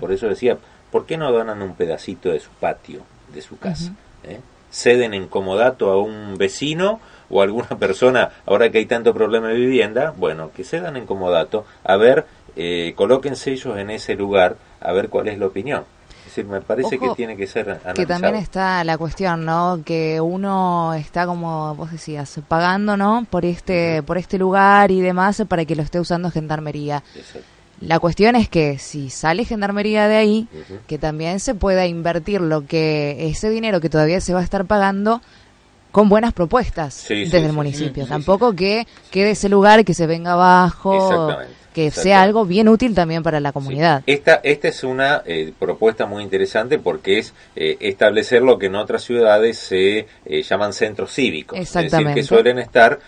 Por 0.00 0.10
eso 0.10 0.26
decía, 0.26 0.56
¿por 0.90 1.06
qué 1.06 1.16
no 1.16 1.30
donan 1.32 1.62
un 1.62 1.74
pedacito 1.74 2.30
de 2.30 2.40
su 2.40 2.50
patio, 2.50 3.02
de 3.32 3.42
su 3.42 3.58
casa? 3.58 3.92
¿Eh? 4.24 4.40
Ceden 4.70 5.14
en 5.14 5.28
comodato 5.28 5.90
a 5.90 6.02
un 6.02 6.36
vecino 6.36 7.00
o 7.30 7.40
a 7.40 7.44
alguna 7.44 7.68
persona, 7.78 8.30
ahora 8.46 8.70
que 8.70 8.78
hay 8.78 8.86
tanto 8.86 9.14
problema 9.14 9.48
de 9.48 9.56
vivienda, 9.56 10.12
bueno, 10.16 10.50
que 10.54 10.64
cedan 10.64 10.96
en 10.96 11.06
comodato, 11.06 11.64
a 11.84 11.96
ver, 11.96 12.26
eh, 12.56 12.92
colóquense 12.96 13.52
ellos 13.52 13.76
en 13.78 13.90
ese 13.90 14.14
lugar, 14.14 14.56
a 14.80 14.92
ver 14.92 15.08
cuál 15.08 15.28
es 15.28 15.38
la 15.38 15.46
opinión. 15.46 15.84
Es 16.20 16.36
decir, 16.36 16.44
me 16.44 16.60
parece 16.60 16.98
que 16.98 17.08
tiene 17.16 17.36
que 17.38 17.46
ser 17.46 17.70
analizado. 17.70 17.94
Que 17.94 18.04
también 18.04 18.34
está 18.34 18.84
la 18.84 18.98
cuestión, 18.98 19.46
¿no? 19.46 19.80
Que 19.82 20.20
uno 20.20 20.92
está, 20.92 21.24
como 21.24 21.74
vos 21.74 21.90
decías, 21.90 22.38
pagando, 22.46 22.98
¿no? 22.98 23.26
Por 23.30 23.46
este, 23.46 24.02
por 24.02 24.18
este 24.18 24.36
lugar 24.36 24.90
y 24.90 25.00
demás 25.00 25.42
para 25.48 25.64
que 25.64 25.74
lo 25.74 25.82
esté 25.82 25.98
usando 25.98 26.30
Gendarmería. 26.30 27.02
Exacto 27.16 27.57
la 27.80 27.98
cuestión 27.98 28.36
es 28.36 28.48
que 28.48 28.78
si 28.78 29.10
sale 29.10 29.44
gendarmería 29.44 30.08
de 30.08 30.16
ahí, 30.16 30.48
que 30.86 30.98
también 30.98 31.40
se 31.40 31.54
pueda 31.54 31.86
invertir 31.86 32.40
lo 32.40 32.66
que 32.66 33.28
ese 33.28 33.50
dinero 33.50 33.80
que 33.80 33.88
todavía 33.88 34.20
se 34.20 34.34
va 34.34 34.40
a 34.40 34.44
estar 34.44 34.64
pagando 34.64 35.20
con 35.92 36.08
buenas 36.08 36.32
propuestas 36.32 37.06
desde 37.08 37.46
el 37.46 37.52
municipio. 37.52 38.06
Tampoco 38.06 38.54
que 38.54 38.86
quede 39.10 39.30
ese 39.30 39.48
lugar 39.48 39.84
que 39.84 39.94
se 39.94 40.06
venga 40.06 40.32
abajo 40.32 41.28
que 41.72 41.90
sea 41.90 42.22
algo 42.22 42.44
bien 42.44 42.68
útil 42.68 42.94
también 42.94 43.22
para 43.22 43.40
la 43.40 43.52
comunidad. 43.52 44.02
Esta, 44.06 44.40
esta 44.42 44.68
es 44.68 44.84
una 44.84 45.22
eh, 45.26 45.52
propuesta 45.58 46.06
muy 46.06 46.22
interesante 46.22 46.78
porque 46.78 47.18
es 47.18 47.34
eh, 47.56 47.76
establecer 47.80 48.42
lo 48.42 48.58
que 48.58 48.66
en 48.66 48.74
otras 48.74 49.02
ciudades 49.02 49.58
se 49.58 50.06
eh, 50.24 50.42
llaman 50.42 50.72
centros 50.72 51.12
cívicos. 51.12 51.58
Es 51.58 51.72
decir, 51.72 52.06
que 52.14 52.22
suelen 52.22 52.58
estar 52.58 52.98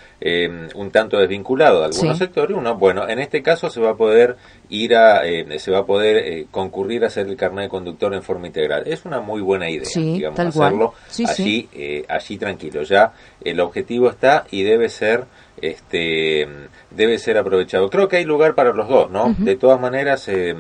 un 0.75 0.91
tanto 0.91 1.19
desvinculados 1.19 1.81
de 1.81 1.87
algunos 1.87 2.19
sectores. 2.19 2.57
Uno, 2.57 2.77
bueno, 2.77 3.09
en 3.09 3.21
este 3.21 3.43
caso 3.43 3.71
se 3.71 3.81
va 3.81 3.91
a 3.91 3.97
poder 3.97 4.37
ir 4.69 4.95
a, 4.95 5.23
se 5.59 5.71
va 5.71 5.79
a 5.79 5.87
poder 5.87 6.47
concurrir 6.51 7.05
a 7.05 7.07
hacer 7.07 7.27
el 7.27 7.37
carnet 7.37 7.65
de 7.65 7.69
conductor 7.71 8.13
en 8.13 8.23
forma 8.23 8.47
integral. 8.47 8.83
Es 8.87 9.07
una 9.07 9.21
muy 9.21 9.41
buena 9.41 9.71
idea, 9.71 9.89
digamos, 9.95 10.39
hacerlo 10.39 10.95
allí, 11.27 12.05
allí 12.07 12.37
tranquilo. 12.37 12.83
Ya 12.83 13.15
el 13.43 13.61
objetivo 13.61 14.11
está 14.11 14.45
y 14.51 14.63
debe 14.63 14.91
ser 14.91 15.25
este 15.63 16.47
debe 16.91 17.19
ser 17.19 17.39
aprovechado. 17.39 17.91
Creo 17.91 18.09
que 18.09 18.17
hay 18.17 18.25
para 18.55 18.73
los 18.73 18.89
dos, 18.89 19.11
¿no? 19.11 19.35
De 19.39 19.57
todas 19.57 19.81
maneras, 19.81 20.29
eh, 20.29 20.55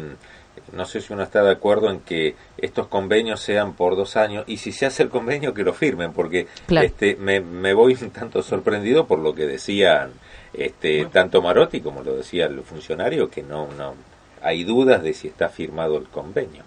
no 0.72 0.84
sé 0.84 1.00
si 1.00 1.12
uno 1.12 1.22
está 1.22 1.42
de 1.42 1.50
acuerdo 1.50 1.90
en 1.90 2.00
que 2.00 2.36
estos 2.58 2.86
convenios 2.86 3.40
sean 3.40 3.74
por 3.74 3.96
dos 3.96 4.16
años 4.16 4.44
y 4.46 4.58
si 4.58 4.72
se 4.72 4.86
hace 4.86 5.02
el 5.02 5.08
convenio 5.08 5.54
que 5.54 5.62
lo 5.62 5.72
firmen, 5.72 6.12
porque 6.12 6.46
este, 6.68 7.16
me, 7.16 7.40
me, 7.40 7.74
voy 7.74 7.96
un 8.00 8.10
tanto 8.10 8.42
sorprendido 8.42 9.06
por 9.06 9.18
lo 9.18 9.34
que 9.34 9.46
decían 9.46 10.12
este, 10.52 11.06
tanto 11.06 11.42
Marotti 11.42 11.80
como 11.80 12.02
lo 12.02 12.16
decía 12.16 12.46
el 12.46 12.62
funcionario, 12.62 13.30
que 13.30 13.42
no, 13.42 13.68
no 13.76 13.94
hay 14.42 14.64
dudas 14.64 15.02
de 15.02 15.14
si 15.14 15.28
está 15.28 15.48
firmado 15.48 15.98
el 15.98 16.08
convenio. 16.08 16.64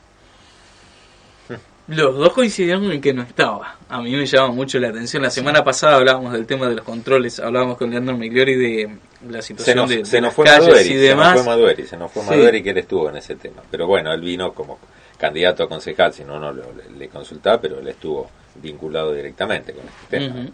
Los 1.88 2.16
dos 2.16 2.32
coincidieron 2.32 2.90
en 2.92 3.02
que 3.02 3.14
no 3.14 3.24
estaba. 3.24 3.78
A 3.90 4.02
mí 4.02 4.16
me 4.16 4.26
llama 4.26 4.54
mucho 4.54 4.80
la 4.80 4.90
atención. 4.90 5.22
La 5.22 5.30
semana 5.30 5.64
pasada 5.64 5.98
hablábamos 5.98 6.32
del 6.32 6.46
tema 6.46 6.70
de 6.70 6.76
los 6.76 6.86
controles, 6.86 7.40
hablábamos 7.40 7.78
con 7.78 7.90
Leandro 7.90 8.18
Migliori 8.18 8.56
de 8.56 8.98
la 9.30 9.42
situación 9.42 9.88
de, 9.90 10.06
se 10.06 10.22
nos 10.22 10.34
fue 10.34 10.46
y 10.46 10.94
demás. 10.96 11.32
Se 11.32 11.36
nos 11.36 11.44
fue 11.44 11.44
Madueri, 11.44 11.86
se 11.86 11.98
nos 11.98 12.12
fue 12.12 12.24
Madueri 12.24 12.64
que 12.64 12.70
él 12.70 12.78
estuvo 12.78 13.10
en 13.10 13.18
ese 13.18 13.36
tema. 13.36 13.62
Pero 13.70 13.86
bueno, 13.86 14.14
él 14.14 14.22
vino 14.22 14.54
como 14.54 14.80
candidato 15.24 15.64
a 15.64 15.70
concejal, 15.70 16.12
si 16.12 16.26
no, 16.26 16.38
no 16.38 16.52
le, 16.52 16.64
le 16.98 17.08
consultaba, 17.08 17.62
pero 17.62 17.80
él 17.80 17.88
estuvo 17.88 18.30
vinculado 18.56 19.14
directamente 19.14 19.72
con 19.72 19.86
este 19.86 20.20
tema. 20.20 20.48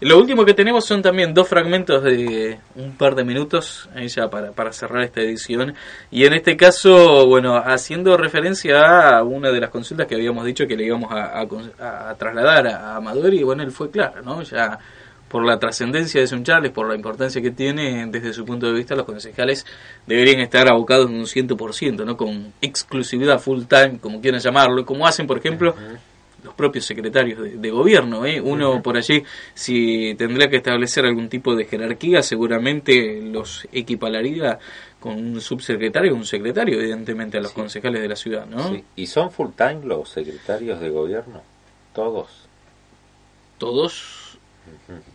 Lo 0.00 0.18
último 0.18 0.44
que 0.44 0.52
tenemos 0.52 0.84
son 0.84 1.00
también 1.00 1.32
dos 1.32 1.48
fragmentos 1.48 2.02
de 2.02 2.58
un 2.74 2.96
par 2.96 3.14
de 3.14 3.22
minutos 3.22 3.88
ya 4.08 4.28
para, 4.28 4.50
para 4.50 4.72
cerrar 4.72 5.02
esta 5.04 5.20
edición 5.20 5.74
y 6.10 6.24
en 6.24 6.34
este 6.34 6.56
caso, 6.56 7.26
bueno, 7.26 7.56
haciendo 7.56 8.16
referencia 8.16 9.16
a 9.16 9.22
una 9.22 9.50
de 9.50 9.60
las 9.60 9.70
consultas 9.70 10.06
que 10.06 10.16
habíamos 10.16 10.44
dicho 10.44 10.66
que 10.66 10.76
le 10.76 10.84
íbamos 10.84 11.10
a, 11.12 11.46
trasladar 12.18 12.66
a, 12.66 12.96
Amador 12.96 13.32
y 13.32 13.42
bueno, 13.42 13.62
él 13.62 13.70
fue 13.70 13.90
claro, 13.90 14.22
¿no? 14.22 14.42
Ya 14.42 14.78
por 15.28 15.44
la 15.44 15.58
trascendencia 15.58 16.20
de 16.20 16.26
Sun 16.26 16.44
Charles, 16.44 16.72
por 16.72 16.88
la 16.88 16.94
importancia 16.94 17.42
que 17.42 17.50
tiene 17.50 18.06
desde 18.06 18.32
su 18.32 18.44
punto 18.44 18.66
de 18.66 18.72
vista, 18.72 18.94
los 18.94 19.04
concejales 19.04 19.66
deberían 20.06 20.40
estar 20.40 20.68
abocados 20.68 21.10
en 21.10 21.16
un 21.16 21.26
100%, 21.26 22.04
¿no? 22.04 22.16
Con 22.16 22.52
exclusividad 22.60 23.40
full 23.40 23.64
time, 23.64 23.98
como 24.00 24.20
quieran 24.20 24.40
llamarlo, 24.40 24.86
como 24.86 25.06
hacen, 25.06 25.26
por 25.26 25.38
ejemplo, 25.38 25.74
los 26.44 26.54
propios 26.54 26.86
secretarios 26.86 27.60
de, 27.60 27.70
gobierno. 27.70 28.24
¿eh? 28.24 28.40
Uno 28.40 28.82
por 28.82 28.96
allí, 28.96 29.22
si 29.52 30.14
tendría 30.16 30.48
que 30.48 30.58
establecer 30.58 31.04
algún 31.04 31.28
tipo 31.28 31.56
de 31.56 31.64
jerarquía, 31.64 32.22
seguramente 32.22 33.20
los 33.20 33.66
equipararía 33.72 34.58
con 35.00 35.14
un 35.14 35.40
subsecretario 35.40 36.12
o 36.12 36.16
un 36.16 36.24
secretario, 36.24 36.80
evidentemente, 36.80 37.36
a 37.36 37.40
los 37.40 37.52
concejales 37.52 38.00
de 38.00 38.08
la 38.08 38.16
ciudad. 38.16 38.46
¿no? 38.46 38.76
¿Y 38.94 39.06
son 39.06 39.30
full 39.30 39.50
time 39.56 39.80
los 39.84 40.08
secretarios 40.08 40.80
de 40.80 40.88
gobierno? 40.88 41.42
Todos. 41.92 42.28
Todos. 43.58 44.15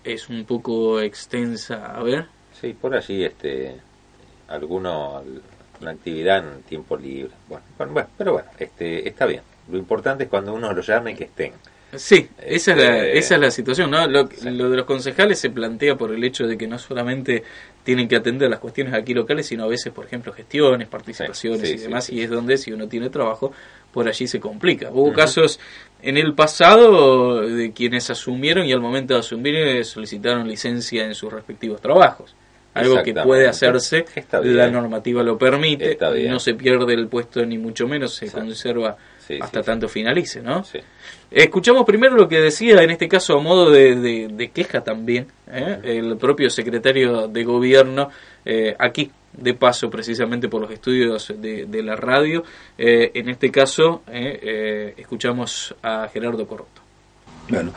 Es 0.03 0.29
un 0.29 0.45
poco 0.45 0.99
extensa. 1.01 1.95
A 1.95 2.03
ver. 2.03 2.27
Sí, 2.59 2.75
por 2.79 2.95
allí, 2.95 3.23
este, 3.23 3.75
alguno, 4.47 5.23
una 5.81 5.91
actividad 5.91 6.39
en 6.39 6.63
tiempo 6.63 6.97
libre. 6.97 7.31
Bueno, 7.47 7.63
bueno, 7.93 8.09
pero 8.17 8.33
bueno, 8.33 8.49
este, 8.57 9.07
está 9.07 9.25
bien. 9.25 9.41
Lo 9.69 9.77
importante 9.77 10.25
es 10.25 10.29
cuando 10.29 10.53
uno 10.53 10.71
lo 10.73 10.81
llame 10.81 11.15
que 11.15 11.25
estén. 11.25 11.53
Sí, 11.95 12.29
esa, 12.41 12.71
es 12.71 12.77
la, 12.77 12.97
este, 12.97 13.17
esa 13.17 13.35
es 13.35 13.41
la 13.41 13.51
situación. 13.51 13.91
¿no? 13.91 14.07
Lo, 14.07 14.23
de 14.23 14.51
los 14.51 14.85
concejales 14.85 15.39
se 15.39 15.49
plantea 15.49 15.95
por 15.95 16.13
el 16.13 16.23
hecho 16.23 16.47
de 16.47 16.57
que 16.57 16.67
no 16.67 16.79
solamente 16.79 17.43
tienen 17.83 18.07
que 18.07 18.15
atender 18.15 18.49
las 18.49 18.59
cuestiones 18.59 18.93
aquí 18.93 19.13
locales, 19.13 19.47
sino 19.47 19.65
a 19.65 19.67
veces, 19.67 19.91
por 19.91 20.05
ejemplo, 20.05 20.31
gestiones, 20.31 20.87
participaciones 20.87 21.69
y 21.69 21.77
demás, 21.77 22.09
y 22.09 22.21
es 22.21 22.29
donde 22.29 22.57
si 22.57 22.71
uno 22.71 22.87
tiene 22.87 23.09
trabajo, 23.09 23.51
por 23.91 24.07
allí 24.07 24.27
se 24.27 24.39
complica. 24.39 24.89
Hubo 24.91 25.11
casos 25.11 25.59
en 26.01 26.17
el 26.17 26.33
pasado 26.33 27.41
de 27.41 27.71
quienes 27.71 28.09
asumieron 28.09 28.65
y 28.65 28.73
al 28.73 28.81
momento 28.81 29.13
de 29.13 29.19
asumir 29.19 29.55
eh, 29.55 29.83
solicitaron 29.83 30.47
licencia 30.47 31.05
en 31.05 31.15
sus 31.15 31.31
respectivos 31.31 31.81
trabajos. 31.81 32.35
Algo 32.73 33.03
que 33.03 33.13
puede 33.13 33.49
hacerse, 33.49 34.05
la 34.43 34.69
normativa 34.69 35.21
lo 35.23 35.37
permite, 35.37 35.97
no 36.29 36.39
se 36.39 36.53
pierde 36.53 36.93
el 36.93 37.07
puesto 37.07 37.45
ni 37.45 37.57
mucho 37.57 37.85
menos, 37.85 38.13
se 38.13 38.31
conserva 38.31 38.95
hasta 39.41 39.61
tanto 39.61 39.89
finalice, 39.89 40.41
¿no? 40.41 40.63
Escuchamos 41.29 41.85
primero 41.85 42.15
lo 42.15 42.29
que 42.29 42.39
decía, 42.39 42.81
en 42.81 42.91
este 42.91 43.09
caso 43.09 43.37
a 43.37 43.41
modo 43.41 43.69
de, 43.69 44.51
queja 44.53 44.85
también, 44.85 45.27
¿eh? 45.51 45.79
el 45.83 46.17
propio 46.17 46.49
secretario 46.49 47.27
de 47.27 47.43
gobierno 47.43 48.09
eh, 48.45 48.73
aquí, 48.79 49.11
de 49.33 49.53
paso 49.53 49.89
precisamente 49.89 50.49
por 50.49 50.61
los 50.61 50.71
estudios 50.71 51.33
de, 51.37 51.83
la 51.83 51.95
radio. 51.95 52.43
Eh, 52.77 53.11
en 53.13 53.29
este 53.29 53.51
caso, 53.51 54.03
escuchamos 54.07 55.75
a 55.81 56.07
Gerardo 56.11 56.47
Corrupto. 56.47 56.81
Bueno, 57.49 57.71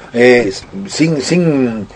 sin, 0.86 1.20
sin 1.20 1.86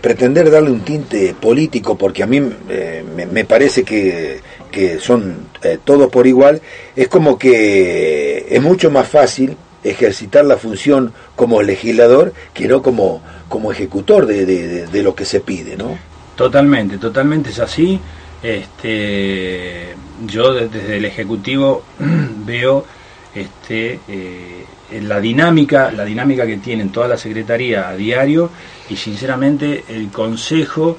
pretender 0.00 0.50
darle 0.50 0.70
un 0.70 0.80
tinte 0.80 1.34
político, 1.40 1.96
porque 1.96 2.22
a 2.22 2.26
mí 2.26 2.40
me, 2.40 3.44
parece 3.44 3.82
que, 3.82 4.40
que 4.70 4.98
son 5.00 5.48
todos 5.84 6.10
por 6.10 6.26
igual, 6.26 6.60
es 6.94 7.08
como 7.08 7.38
que 7.38 8.46
es 8.48 8.62
mucho 8.62 8.90
más 8.90 9.08
fácil 9.08 9.56
ejercitar 9.84 10.44
la 10.44 10.56
función 10.56 11.12
como 11.36 11.62
legislador 11.62 12.32
que 12.54 12.68
no 12.68 12.82
como, 12.82 13.22
como 13.48 13.72
ejecutor 13.72 14.26
de, 14.26 14.46
de, 14.86 15.02
lo 15.02 15.14
que 15.14 15.24
se 15.24 15.40
pide, 15.40 15.76
¿no? 15.76 15.98
Totalmente, 16.36 16.98
totalmente 16.98 17.50
es 17.50 17.58
así. 17.58 18.00
Este, 18.42 19.94
yo 20.26 20.54
desde 20.54 20.96
el 20.96 21.04
Ejecutivo 21.04 21.84
veo 22.44 22.86
este, 23.34 24.00
eh, 24.08 24.66
la 25.02 25.20
dinámica, 25.20 25.90
la 25.90 26.04
dinámica 26.04 26.46
que 26.46 26.58
tienen 26.58 26.90
toda 26.90 27.08
la 27.08 27.16
Secretaría 27.16 27.88
a 27.88 27.96
diario 27.96 28.50
y 28.88 28.96
sinceramente 28.96 29.84
el 29.88 30.08
Consejo 30.10 30.98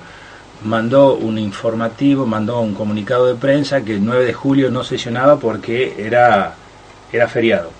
mandó 0.63 1.15
un 1.15 1.37
informativo, 1.37 2.25
mandó 2.25 2.59
un 2.59 2.73
comunicado 2.73 3.27
de 3.27 3.35
prensa 3.35 3.81
que 3.81 3.93
el 3.93 4.05
9 4.05 4.25
de 4.25 4.33
julio 4.33 4.69
no 4.69 4.83
sesionaba 4.83 5.39
porque 5.39 5.95
era, 5.97 6.55
era 7.11 7.27
feriado. 7.27 7.71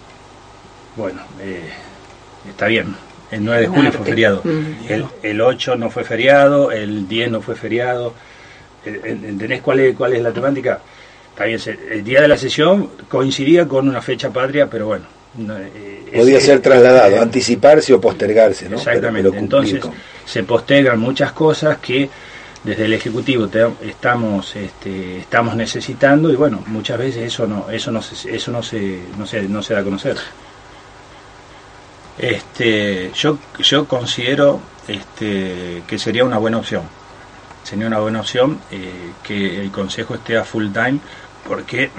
Bueno, 0.95 1.21
eh, 1.41 1.69
está 2.49 2.67
bien. 2.67 2.95
El 3.31 3.45
9 3.45 3.61
de 3.61 3.67
julio 3.67 3.91
fue 3.91 4.05
feriado. 4.05 4.41
El, 4.87 5.05
el 5.21 5.41
8 5.41 5.75
no 5.75 5.91
fue 5.91 6.03
feriado, 6.03 6.71
el 6.71 7.07
10 7.07 7.31
no 7.31 7.41
fue 7.41 7.55
feriado. 7.55 8.13
¿Entendés 8.85 9.61
cuál 9.61 9.79
es, 9.79 9.95
cuál 9.95 10.13
es 10.13 10.21
la 10.21 10.31
temática? 10.31 10.79
Está 11.31 11.45
bien, 11.45 11.59
el 11.91 12.03
día 12.03 12.21
de 12.21 12.27
la 12.27 12.37
sesión 12.37 12.89
coincidía 13.07 13.67
con 13.67 13.87
una 13.87 14.01
fecha 14.01 14.29
patria, 14.29 14.69
pero 14.69 14.87
bueno. 14.87 15.05
Eh, 15.39 16.11
Podía 16.15 16.39
ser 16.41 16.59
trasladado, 16.59 17.21
anticiparse 17.21 17.93
o 17.93 18.01
postergarse, 18.01 18.67
¿no? 18.67 18.77
Exactamente. 18.77 19.37
Entonces 19.37 19.81
se 20.25 20.43
postergan 20.43 20.99
muchas 20.99 21.31
cosas 21.31 21.77
que 21.77 22.09
desde 22.63 22.85
el 22.85 22.93
ejecutivo 22.93 23.47
estamos 23.81 24.55
este, 24.55 25.19
estamos 25.19 25.55
necesitando 25.55 26.29
y 26.29 26.35
bueno 26.35 26.61
muchas 26.67 26.97
veces 26.97 27.23
eso 27.23 27.47
no 27.47 27.69
eso 27.71 27.89
no 27.89 28.01
se, 28.01 28.35
eso 28.35 28.51
no 28.51 28.61
se 28.61 28.99
no 29.17 29.25
se, 29.25 29.43
no 29.43 29.63
se 29.63 29.73
da 29.73 29.79
a 29.79 29.83
conocer 29.83 30.17
este, 32.19 33.11
yo, 33.15 33.37
yo 33.59 33.85
considero 33.85 34.59
este, 34.87 35.83
que 35.87 35.97
sería 35.97 36.25
una 36.25 36.37
buena 36.37 36.57
opción. 36.57 36.83
Sería 37.69 37.85
una 37.85 37.99
buena 37.99 38.21
opción 38.21 38.59
eh, 38.71 39.11
que 39.21 39.61
el 39.61 39.69
Consejo 39.69 40.15
esté 40.15 40.35
a 40.35 40.43
full 40.43 40.69
time 40.71 40.97
porque 41.47 41.91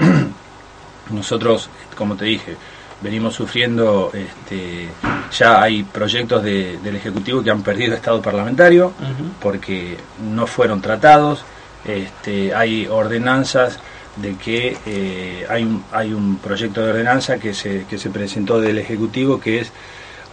nosotros, 1.11 1.71
como 1.97 2.17
te 2.17 2.25
dije, 2.25 2.57
venimos 3.01 3.37
sufriendo, 3.37 4.11
este, 4.13 4.89
ya 5.31 5.63
hay 5.63 5.85
proyectos 5.85 6.43
del 6.43 6.97
Ejecutivo 6.97 7.45
que 7.45 7.53
han 7.53 7.63
perdido 7.63 7.95
estado 7.95 8.21
parlamentario 8.21 8.93
porque 9.41 9.97
no 10.35 10.49
fueron 10.49 10.81
tratados, 10.83 11.45
este, 11.85 12.53
hay 12.53 12.89
ordenanzas 12.89 13.79
de 14.17 14.35
que 14.35 14.77
eh, 14.87 15.47
hay, 15.49 15.63
un, 15.63 15.85
hay 15.93 16.13
un 16.13 16.39
proyecto 16.39 16.83
de 16.83 16.91
ordenanza 16.91 17.39
que 17.39 17.55
se, 17.55 17.85
que 17.85 17.97
se 17.97 18.11
presentó 18.11 18.61
del 18.61 18.79
Ejecutivo 18.79 19.41
que 19.41 19.61
es 19.61 19.73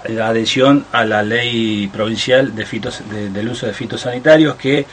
la 0.08 0.30
adhesión 0.30 0.86
a 0.92 1.06
la 1.06 1.22
ley 1.22 1.88
provincial 1.94 2.56
de 2.56 2.66
fitos, 2.66 3.04
del 3.08 3.50
uso 3.50 3.68
de 3.68 3.74
fitosanitarios 3.74 4.56
que 4.56 4.88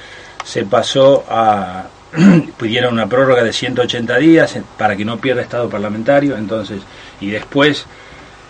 se 0.44 0.64
pasó 0.64 1.24
a 1.28 1.87
pidieron 2.59 2.94
una 2.94 3.09
prórroga 3.09 3.42
de 3.42 3.52
180 3.52 4.16
días 4.18 4.57
para 4.78 4.96
que 4.96 5.04
no 5.04 5.18
pierda 5.18 5.42
estado 5.42 5.68
parlamentario 5.68 6.37
entonces 6.37 6.83
y 7.20 7.30
después 7.30 7.87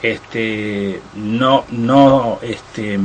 este 0.02 1.00
no 1.14 1.64
no 1.70 2.38
este 2.42 2.98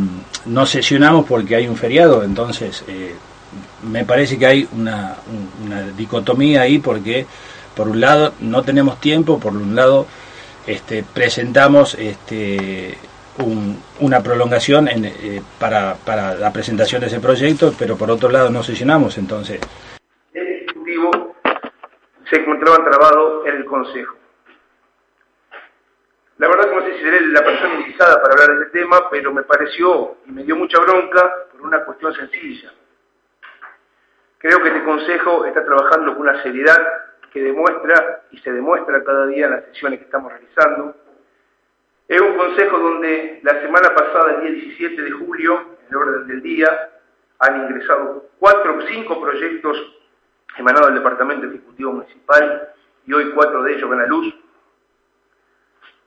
no 0.46 0.66
sesionamos 0.66 1.26
porque 1.26 1.56
hay 1.56 1.68
un 1.68 1.78
feriado 1.78 2.24
entonces 2.24 2.84
eh, 2.88 3.16
me 3.90 4.04
parece 4.04 4.38
que 4.38 4.46
hay 4.46 4.68
una, 4.74 5.16
una 5.66 5.84
dicotomía 5.84 6.62
ahí 6.62 6.80
porque 6.80 7.26
por 7.76 7.88
un 7.88 8.02
lado 8.02 8.34
no 8.42 8.64
tenemos 8.64 9.00
tiempo 9.00 9.40
por 9.40 9.54
un 9.56 9.76
lado 9.76 10.08
este, 10.68 11.04
presentamos 11.04 11.96
este, 11.96 12.98
una 14.00 14.22
prolongación 14.22 14.88
eh, 14.88 15.42
para, 15.60 15.96
para, 15.96 16.36
la 16.36 16.52
presentación 16.52 17.02
de 17.02 17.08
ese 17.08 17.20
proyecto, 17.20 17.74
pero 17.78 17.98
por 17.98 18.12
otro 18.12 18.30
lado 18.30 18.50
no 18.50 18.64
sesionamos, 18.64 19.18
entonces. 19.18 19.60
El 20.34 20.48
Ejecutivo 20.48 21.36
se 22.30 22.38
encontraba 22.38 22.78
trabado 22.90 23.46
en 23.48 23.56
el 23.58 23.66
Consejo. 23.66 24.16
La 26.38 26.48
verdad 26.48 26.70
que 26.70 26.76
no 26.76 26.82
sé 26.84 26.98
si 26.98 27.04
seré 27.04 27.22
la 27.28 27.44
persona 27.44 27.82
indicada 27.82 28.22
para 28.22 28.34
hablar 28.34 28.58
de 28.58 28.66
este 28.66 28.80
tema, 28.80 29.10
pero 29.10 29.34
me 29.34 29.44
pareció 29.44 30.18
y 30.26 30.32
me 30.32 30.44
dio 30.44 30.56
mucha 30.56 30.80
bronca 30.80 31.34
por 31.52 31.62
una 31.62 31.84
cuestión 31.84 32.14
sencilla. 32.14 32.72
Creo 34.38 34.62
que 34.62 34.70
este 34.70 34.84
Consejo 34.84 35.46
está 35.46 35.66
trabajando 35.66 36.14
con 36.14 36.22
una 36.22 36.42
seriedad 36.42 36.82
que 37.34 37.42
demuestra 37.42 38.24
y 38.32 38.38
se 38.40 38.52
demuestra 38.52 39.04
cada 39.04 39.28
día 39.28 39.46
en 39.48 39.52
las 39.52 39.66
sesiones 39.66 40.00
que 40.00 40.06
estamos 40.06 40.32
realizando 40.32 40.96
Es 42.10 42.20
un 42.20 42.36
consejo 42.36 42.80
donde 42.80 43.40
la 43.44 43.62
semana 43.62 43.94
pasada, 43.94 44.32
el 44.34 44.42
día 44.42 44.64
17 44.64 45.00
de 45.00 45.12
julio, 45.12 45.78
en 45.84 45.90
el 45.92 45.96
orden 45.96 46.28
del 46.28 46.42
día, 46.42 46.90
han 47.38 47.66
ingresado 47.66 48.30
cuatro 48.40 48.78
o 48.78 48.82
cinco 48.88 49.22
proyectos 49.22 49.78
emanados 50.58 50.88
del 50.88 50.96
Departamento 50.96 51.46
Ejecutivo 51.46 51.94
Municipal 51.94 52.74
y 53.06 53.14
hoy 53.14 53.32
cuatro 53.36 53.62
de 53.62 53.74
ellos 53.74 53.88
van 53.88 54.02
a 54.02 54.08
luz. 54.08 54.34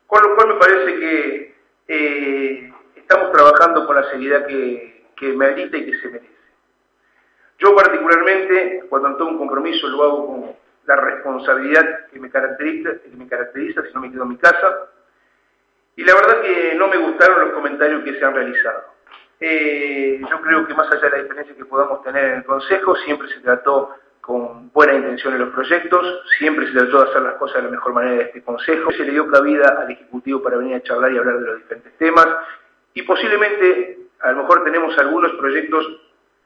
Con 0.08 0.22
lo 0.22 0.34
cual 0.34 0.48
me 0.48 0.54
parece 0.56 0.98
que 0.98 1.54
eh, 1.86 2.72
estamos 2.96 3.30
trabajando 3.30 3.86
con 3.86 3.94
la 3.94 4.10
seriedad 4.10 4.44
que, 4.44 5.06
que 5.16 5.32
merita 5.34 5.76
y 5.76 5.86
que 5.86 6.00
se 6.00 6.08
merece. 6.08 6.32
Yo 7.58 7.76
particularmente, 7.76 8.86
cuando 8.88 9.16
tomo 9.16 9.30
un 9.30 9.38
compromiso, 9.38 9.86
lo 9.86 10.02
hago 10.02 10.26
con 10.26 10.56
la 10.84 10.96
responsabilidad 10.96 12.08
que 12.12 12.18
me 12.18 12.28
caracteriza, 12.28 12.90
que 13.00 13.16
me 13.16 13.28
caracteriza 13.28 13.82
si 13.86 13.94
no 13.94 14.00
me 14.00 14.10
quedo 14.10 14.24
en 14.24 14.30
mi 14.30 14.36
casa. 14.38 14.88
Y 15.96 16.04
la 16.04 16.14
verdad 16.14 16.40
que 16.40 16.74
no 16.76 16.88
me 16.88 16.96
gustaron 16.96 17.40
los 17.40 17.52
comentarios 17.52 18.02
que 18.02 18.18
se 18.18 18.24
han 18.24 18.34
realizado. 18.34 18.84
Eh, 19.40 20.20
yo 20.30 20.40
creo 20.40 20.66
que 20.66 20.74
más 20.74 20.90
allá 20.90 21.02
de 21.02 21.10
la 21.10 21.22
diferencia 21.24 21.56
que 21.56 21.64
podamos 21.64 22.02
tener 22.02 22.24
en 22.24 22.34
el 22.38 22.44
Consejo, 22.44 22.94
siempre 22.96 23.28
se 23.28 23.40
trató 23.40 23.96
con 24.20 24.70
buena 24.72 24.94
intención 24.94 25.34
en 25.34 25.40
los 25.40 25.50
proyectos, 25.50 26.22
siempre 26.38 26.66
se 26.66 26.72
trató 26.72 27.02
de 27.02 27.10
hacer 27.10 27.22
las 27.22 27.34
cosas 27.34 27.56
de 27.56 27.62
la 27.64 27.70
mejor 27.70 27.92
manera 27.92 28.18
de 28.18 28.22
este 28.22 28.42
Consejo, 28.42 28.92
se 28.92 29.04
le 29.04 29.12
dio 29.12 29.28
cabida 29.28 29.76
al 29.80 29.90
Ejecutivo 29.90 30.40
para 30.40 30.58
venir 30.58 30.76
a 30.76 30.82
charlar 30.82 31.12
y 31.12 31.18
hablar 31.18 31.40
de 31.40 31.46
los 31.46 31.58
diferentes 31.58 31.92
temas, 31.98 32.28
y 32.94 33.02
posiblemente, 33.02 33.98
a 34.20 34.30
lo 34.30 34.42
mejor 34.42 34.62
tenemos 34.62 34.96
algunos 34.96 35.32
proyectos 35.32 35.84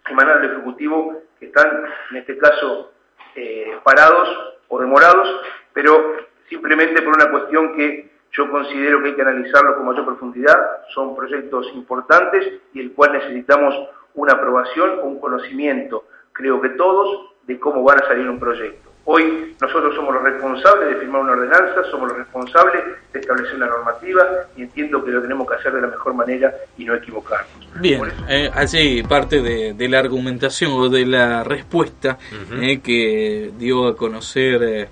emanados 0.09 0.41
del 0.43 0.53
Ejecutivo 0.53 1.23
que 1.39 1.47
están, 1.47 1.85
en 2.13 2.17
este 2.17 2.39
caso, 2.39 2.93
eh, 3.35 3.79
parados 3.85 4.57
o 4.69 4.81
demorados, 4.81 5.29
pero 5.75 6.17
simplemente 6.49 7.03
por 7.03 7.15
una 7.15 7.31
cuestión 7.31 7.77
que 7.77 8.15
yo 8.33 8.51
considero 8.51 9.03
que 9.03 9.09
hay 9.09 9.15
que 9.15 9.23
analizarlo 9.23 9.77
con 9.77 9.87
mayor 9.87 10.05
profundidad, 10.05 10.57
son 10.95 11.17
proyectos 11.17 11.67
importantes 11.75 12.61
y 12.75 12.81
el 12.81 12.93
cual 12.93 13.12
necesitamos 13.12 13.75
una 14.15 14.35
aprobación 14.35 14.99
o 15.01 15.05
un 15.05 15.21
conocimiento, 15.21 16.05
creo 16.33 16.61
que 16.61 16.71
todos, 16.71 17.31
de 17.47 17.59
cómo 17.59 17.83
van 17.83 18.03
a 18.03 18.07
salir 18.07 18.29
un 18.29 18.41
proyecto. 18.41 18.91
Hoy 19.09 19.55
nosotros 19.61 19.95
somos 19.95 20.12
los 20.15 20.23
responsables 20.25 20.89
de 20.89 20.97
firmar 20.97 21.23
una 21.23 21.33
ordenanza, 21.33 21.85
somos 21.93 22.09
los 22.09 22.19
responsables 22.19 22.83
de 23.12 23.21
establecer 23.21 23.55
una 23.55 23.67
normativa 23.67 24.27
y 24.57 24.62
entiendo 24.62 25.05
que 25.05 25.12
lo 25.12 25.23
tenemos 25.23 25.49
que 25.49 25.55
hacer 25.55 25.73
de 25.75 25.83
la 25.83 25.87
mejor 25.87 26.15
manera 26.15 26.53
y 26.77 26.85
no 26.85 26.93
equivocarnos. 26.93 27.69
Bien, 27.81 28.03
eh, 28.29 28.51
así 28.53 29.05
parte 29.09 29.41
de, 29.43 29.89
la 29.89 30.01
argumentación 30.01 30.73
o 30.73 30.89
de 30.89 31.07
la 31.07 31.45
respuesta 31.45 32.19
eh, 32.61 32.81
que 32.81 33.53
dio 33.57 33.87
a 33.87 33.97
conocer, 33.97 34.62
eh, 34.65 34.89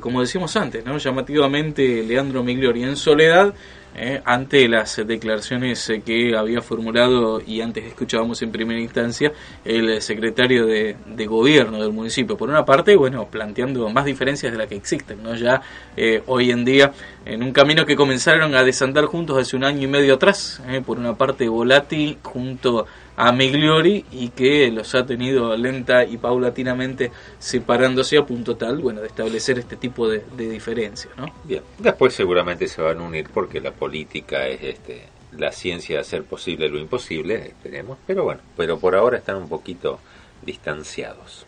como 0.00 0.20
decíamos 0.20 0.56
antes, 0.56 0.84
¿no? 0.84 0.98
llamativamente 0.98 2.02
Leandro 2.02 2.42
Migliori 2.42 2.82
en 2.82 2.96
soledad 2.96 3.54
eh, 3.98 4.20
ante 4.26 4.68
las 4.68 4.94
declaraciones 5.06 5.88
eh, 5.88 6.02
que 6.04 6.36
había 6.36 6.60
formulado 6.60 7.40
y 7.40 7.62
antes 7.62 7.82
escuchábamos 7.82 8.42
en 8.42 8.52
primera 8.52 8.78
instancia 8.78 9.32
el 9.64 10.02
secretario 10.02 10.66
de, 10.66 11.26
gobierno 11.26 11.80
del 11.80 11.92
municipio. 11.92 12.36
Por 12.36 12.50
una 12.50 12.62
parte, 12.62 12.94
bueno, 12.94 13.26
planteando 13.30 13.88
más 13.88 14.04
diferencias 14.04 14.52
de 14.52 14.58
las 14.58 14.66
que 14.66 14.74
existen, 14.74 15.22
¿no? 15.22 15.34
Ya 15.34 15.62
eh, 15.96 16.22
hoy 16.26 16.50
en 16.50 16.66
día, 16.66 16.92
en 17.24 17.42
un 17.42 17.52
camino 17.52 17.86
que 17.86 17.96
comenzaron 17.96 18.54
a 18.54 18.64
desandar 18.64 19.06
juntos 19.06 19.38
hace 19.38 19.56
un 19.56 19.64
año 19.64 19.84
y 19.84 19.86
medio 19.86 20.16
atrás, 20.16 20.60
por 20.84 20.98
una 20.98 21.14
parte 21.14 21.48
Volati 21.48 22.18
junto 22.22 22.86
Migliori 23.32 24.04
y 24.12 24.28
que 24.30 24.70
los 24.70 24.94
ha 24.94 25.06
tenido 25.06 25.56
lenta 25.56 26.04
y 26.04 26.18
paulatinamente 26.18 27.10
separándose 27.38 28.18
a 28.18 28.26
punto 28.26 28.56
tal, 28.56 28.78
bueno, 28.78 29.00
de 29.00 29.08
establecer 29.08 29.58
este 29.58 29.76
tipo 29.76 30.08
de, 30.08 30.22
diferencias, 30.36 31.16
¿no? 31.16 31.26
Bien, 31.44 31.62
después 31.78 32.14
seguramente 32.14 32.68
se 32.68 32.82
van 32.82 32.98
a 32.98 33.02
unir 33.02 33.28
porque 33.32 33.60
la 33.60 33.72
política 33.72 34.46
es 34.46 34.62
este 34.62 35.02
la 35.32 35.52
ciencia 35.52 35.96
de 35.96 36.00
hacer 36.00 36.24
posible 36.24 36.68
lo 36.68 36.78
imposible, 36.78 37.48
esperemos, 37.48 37.98
pero 38.06 38.24
bueno, 38.24 38.40
pero 38.56 38.78
por 38.78 38.94
ahora 38.94 39.18
están 39.18 39.36
un 39.36 39.48
poquito 39.48 39.98
distanciados. 40.40 41.44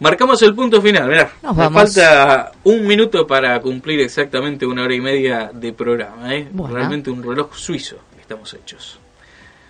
Marcamos 0.00 0.42
el 0.42 0.54
punto 0.54 0.82
final, 0.82 1.08
mirá, 1.08 1.32
Nos 1.42 1.72
falta 1.72 2.52
un 2.64 2.86
minuto 2.86 3.26
para 3.26 3.58
cumplir 3.60 4.00
exactamente 4.00 4.66
una 4.66 4.82
hora 4.82 4.94
y 4.94 5.00
media 5.00 5.50
de 5.54 5.72
programa, 5.72 6.34
¿eh? 6.34 6.48
Realmente 6.52 7.10
un 7.10 7.22
reloj 7.22 7.54
suizo 7.54 7.96
estamos 8.24 8.54
hechos. 8.54 8.98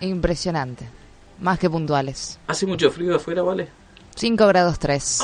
Impresionante. 0.01 0.87
Más 1.39 1.59
que 1.59 1.69
puntuales. 1.69 2.39
¿Hace 2.47 2.65
mucho 2.65 2.89
frío 2.91 3.15
afuera, 3.15 3.41
vale? 3.41 3.67
5 4.15 4.47
grados 4.47 4.79
3. 4.79 5.21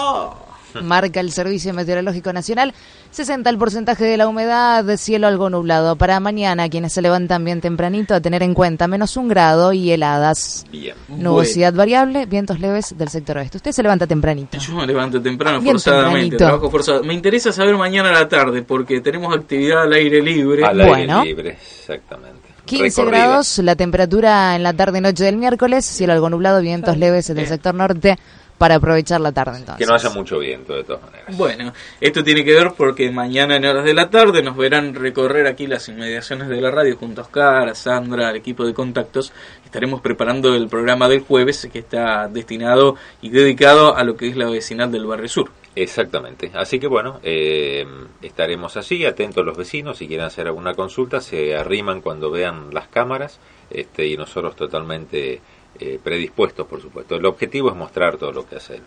Marca 0.84 1.20
el 1.20 1.32
Servicio 1.32 1.74
Meteorológico 1.74 2.32
Nacional. 2.32 2.74
60 3.12 3.50
el 3.50 3.58
porcentaje 3.58 4.06
de 4.06 4.16
la 4.16 4.28
humedad, 4.28 4.86
cielo 4.98 5.28
algo 5.28 5.50
nublado. 5.50 5.98
Para 5.98 6.20
mañana, 6.20 6.70
quienes 6.70 6.94
se 6.94 7.02
levantan 7.02 7.44
bien 7.44 7.60
tempranito, 7.60 8.14
a 8.16 8.22
tener 8.22 8.42
en 8.44 8.54
cuenta 8.54 8.88
menos 8.88 9.18
un 9.18 9.28
grado 9.28 9.74
y 9.74 9.92
heladas. 9.92 10.66
Bien. 10.72 10.96
Nubosidad 11.10 11.74
variable, 11.74 12.26
vientos 12.26 12.60
leves 12.60 12.98
del 12.98 13.10
sector 13.10 13.38
oeste. 13.38 13.58
Usted 13.58 13.72
se 13.72 13.84
levanta 13.84 14.08
tempranito. 14.08 14.58
Yo 14.58 14.76
me 14.76 14.88
levanto 14.88 15.22
temprano, 15.22 15.62
forzadamente. 15.62 16.38
Trabajo 16.38 16.70
forzado. 16.70 17.04
Me 17.04 17.14
interesa 17.14 17.52
saber 17.52 17.76
mañana 17.76 18.10
a 18.10 18.14
la 18.14 18.30
tarde, 18.30 18.62
porque 18.62 19.02
tenemos 19.02 19.36
actividad 19.36 19.84
al 19.84 19.94
aire 19.94 20.22
libre. 20.22 20.64
Al 20.64 20.80
aire 20.80 21.24
libre, 21.26 21.58
exactamente. 21.80 22.41
15 22.72 23.06
grados, 23.06 23.58
la 23.60 23.76
temperatura 23.76 24.56
en 24.56 24.64
la 24.64 24.74
tarde-noche 24.74 25.26
del 25.26 25.36
miércoles, 25.36 25.86
cielo 25.86 26.14
algo 26.14 26.30
nublado, 26.30 26.62
vientos 26.62 26.98
leves 26.98 27.30
en 27.30 27.40
el 27.40 27.48
sector 27.48 27.76
norte 27.76 28.18
para 28.58 28.76
aprovechar 28.76 29.20
la 29.20 29.32
tarde 29.32 29.58
entonces. 29.58 29.84
Que 29.84 29.90
no 29.90 29.96
haya 29.96 30.10
mucho 30.12 30.38
viento 30.38 30.76
de 30.76 30.84
todas 30.84 31.02
maneras. 31.02 31.36
Bueno, 31.36 31.74
esto 32.00 32.24
tiene 32.24 32.46
que 32.46 32.54
ver 32.54 32.74
porque 32.78 33.10
mañana 33.12 33.56
en 33.56 33.66
horas 33.66 33.84
de 33.84 33.94
la 33.94 34.10
tarde 34.10 34.42
nos 34.44 34.56
verán 34.56 34.94
recorrer 34.94 35.48
aquí 35.48 35.68
las 35.68 35.90
inmediaciones 35.90 36.48
de 36.48 36.62
la 36.62 36.70
radio 36.70 36.96
junto 36.96 37.22
a 37.22 37.24
Oscar, 37.24 37.70
a 37.70 37.76
Sandra, 37.76 38.30
al 38.30 38.36
equipo 38.36 38.66
de 38.66 38.74
contactos. 38.74 39.34
Estaremos 39.66 40.00
preparando 40.02 40.54
el 40.56 40.68
programa 40.68 41.10
del 41.10 41.22
jueves 41.22 41.68
que 41.74 41.80
está 41.80 42.28
destinado 42.28 42.96
y 43.22 43.32
dedicado 43.32 43.98
a 43.98 44.04
lo 44.04 44.16
que 44.16 44.30
es 44.30 44.38
la 44.38 44.48
vecinal 44.48 44.92
del 44.92 45.08
Barrio 45.08 45.28
Sur. 45.28 45.50
Exactamente. 45.76 46.52
Así 46.54 46.80
que 46.80 46.88
bueno, 46.88 47.20
eh, 47.24 47.86
estaremos 48.22 48.76
allí, 48.78 49.06
atentos 49.06 49.46
los 49.46 49.58
vecinos, 49.58 49.98
si 49.98 50.08
quieren 50.08 50.26
hacer 50.26 50.48
alguna 50.48 50.74
consulta, 50.74 51.22
se 51.22 51.56
arriman 51.56 52.02
cuando 52.02 52.30
vean 52.30 52.74
las 52.74 52.88
cámaras 52.88 53.40
este, 53.70 54.08
y 54.08 54.18
nosotros 54.18 54.56
totalmente 54.56 55.40
eh, 55.80 56.00
predispuestos, 56.04 56.68
por 56.68 56.82
supuesto. 56.82 57.16
El 57.16 57.26
objetivo 57.26 57.70
es 57.70 57.76
mostrar 57.76 58.18
todo 58.18 58.32
lo 58.32 58.48
que 58.48 58.58
hace 58.58 58.82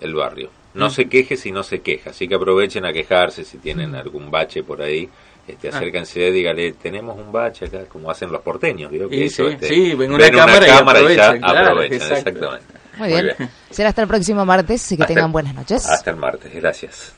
el, 0.00 0.14
barrio. 0.14 0.50
No 0.74 0.88
se 0.88 1.08
queje 1.08 1.36
si 1.36 1.50
no 1.50 1.64
se 1.64 1.80
queja, 1.80 2.10
así 2.10 2.28
que 2.28 2.36
aprovechen 2.36 2.84
a 2.84 2.92
quejarse 2.92 3.44
si 3.44 3.58
tienen 3.58 3.94
algún 3.96 4.30
bache 4.30 4.62
por 4.62 4.80
ahí. 4.82 5.08
Este, 5.48 5.68
ah. 5.68 5.76
acérquense, 5.76 6.30
dígale, 6.30 6.72
tenemos 6.74 7.18
un 7.18 7.32
bache 7.32 7.64
acá, 7.64 7.86
como 7.86 8.08
hacen 8.08 8.30
los 8.30 8.40
porteños. 8.42 8.92
sí, 8.92 9.30
sí, 9.30 9.42
este, 9.42 9.96
ven 9.96 10.12
una, 10.12 10.30
cámara, 10.30 10.64
y, 10.64 11.16
ya 11.16 11.28
aprovechan, 11.42 11.92
exactamente. 11.92 12.79
Muy 13.00 13.08
bien. 13.08 13.50
Será 13.70 13.88
hasta 13.88 14.02
el 14.02 14.08
próximo 14.08 14.44
martes 14.44 14.92
y 14.92 14.96
que 14.96 15.04
tengan 15.04 15.32
buenas 15.32 15.54
noches. 15.54 15.86
Hasta 15.86 16.10
el 16.10 16.16
martes, 16.16 16.54
gracias. 16.54 17.14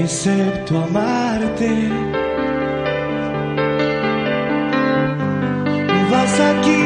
Excepto 0.00 0.78
amarte. 0.78 1.70
Vas 6.10 6.40
aquí, 6.40 6.84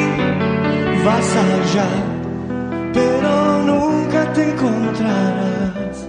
vas 1.05 1.37
allá, 1.37 1.89
pero 2.93 3.63
nunca 3.65 4.33
te 4.33 4.51
encontrarás 4.51 6.09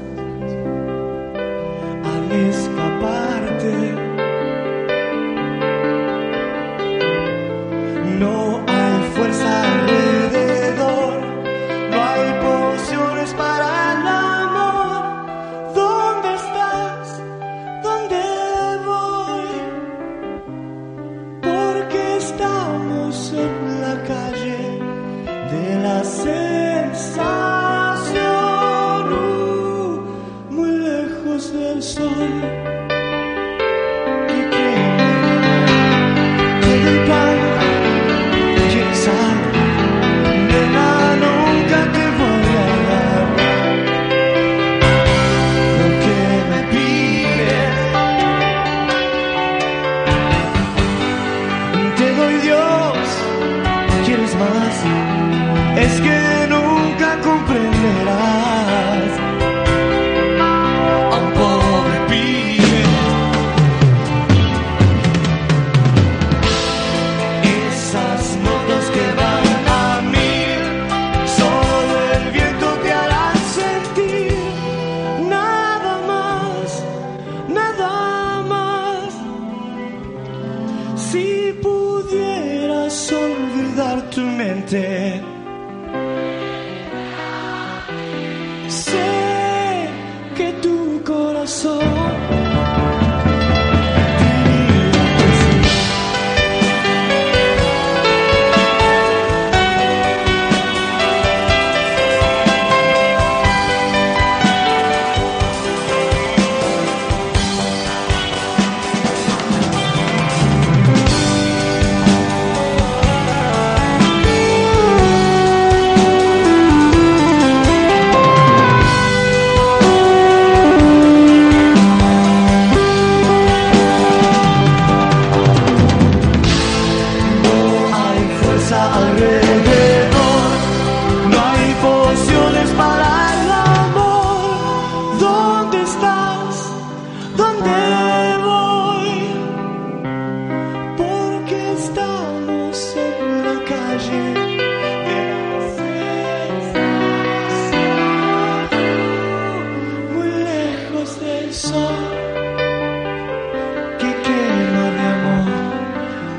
que 153.99 154.11
quema 154.25 154.85
de 154.97 155.05
amor. 155.15 155.51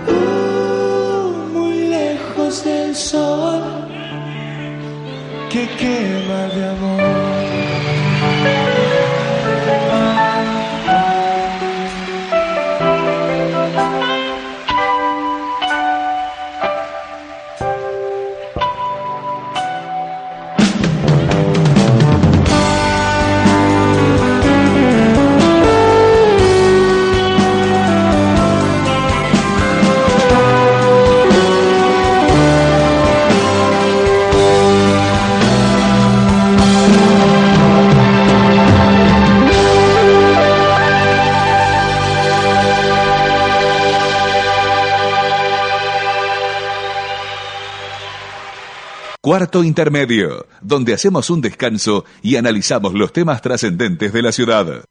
Uh, 0.08 1.48
muy 1.52 1.86
lejos 1.88 2.64
del 2.64 2.96
sol 2.96 3.62
que 5.50 5.68
quema 5.78 6.48
de 6.54 6.64
amor. 6.68 7.33
Cuarto 49.34 49.64
Intermedio, 49.64 50.46
donde 50.60 50.94
hacemos 50.94 51.28
un 51.28 51.40
descanso 51.40 52.04
y 52.22 52.36
analizamos 52.36 52.94
los 52.94 53.12
temas 53.12 53.42
trascendentes 53.42 54.12
de 54.12 54.22
la 54.22 54.30
ciudad. 54.30 54.84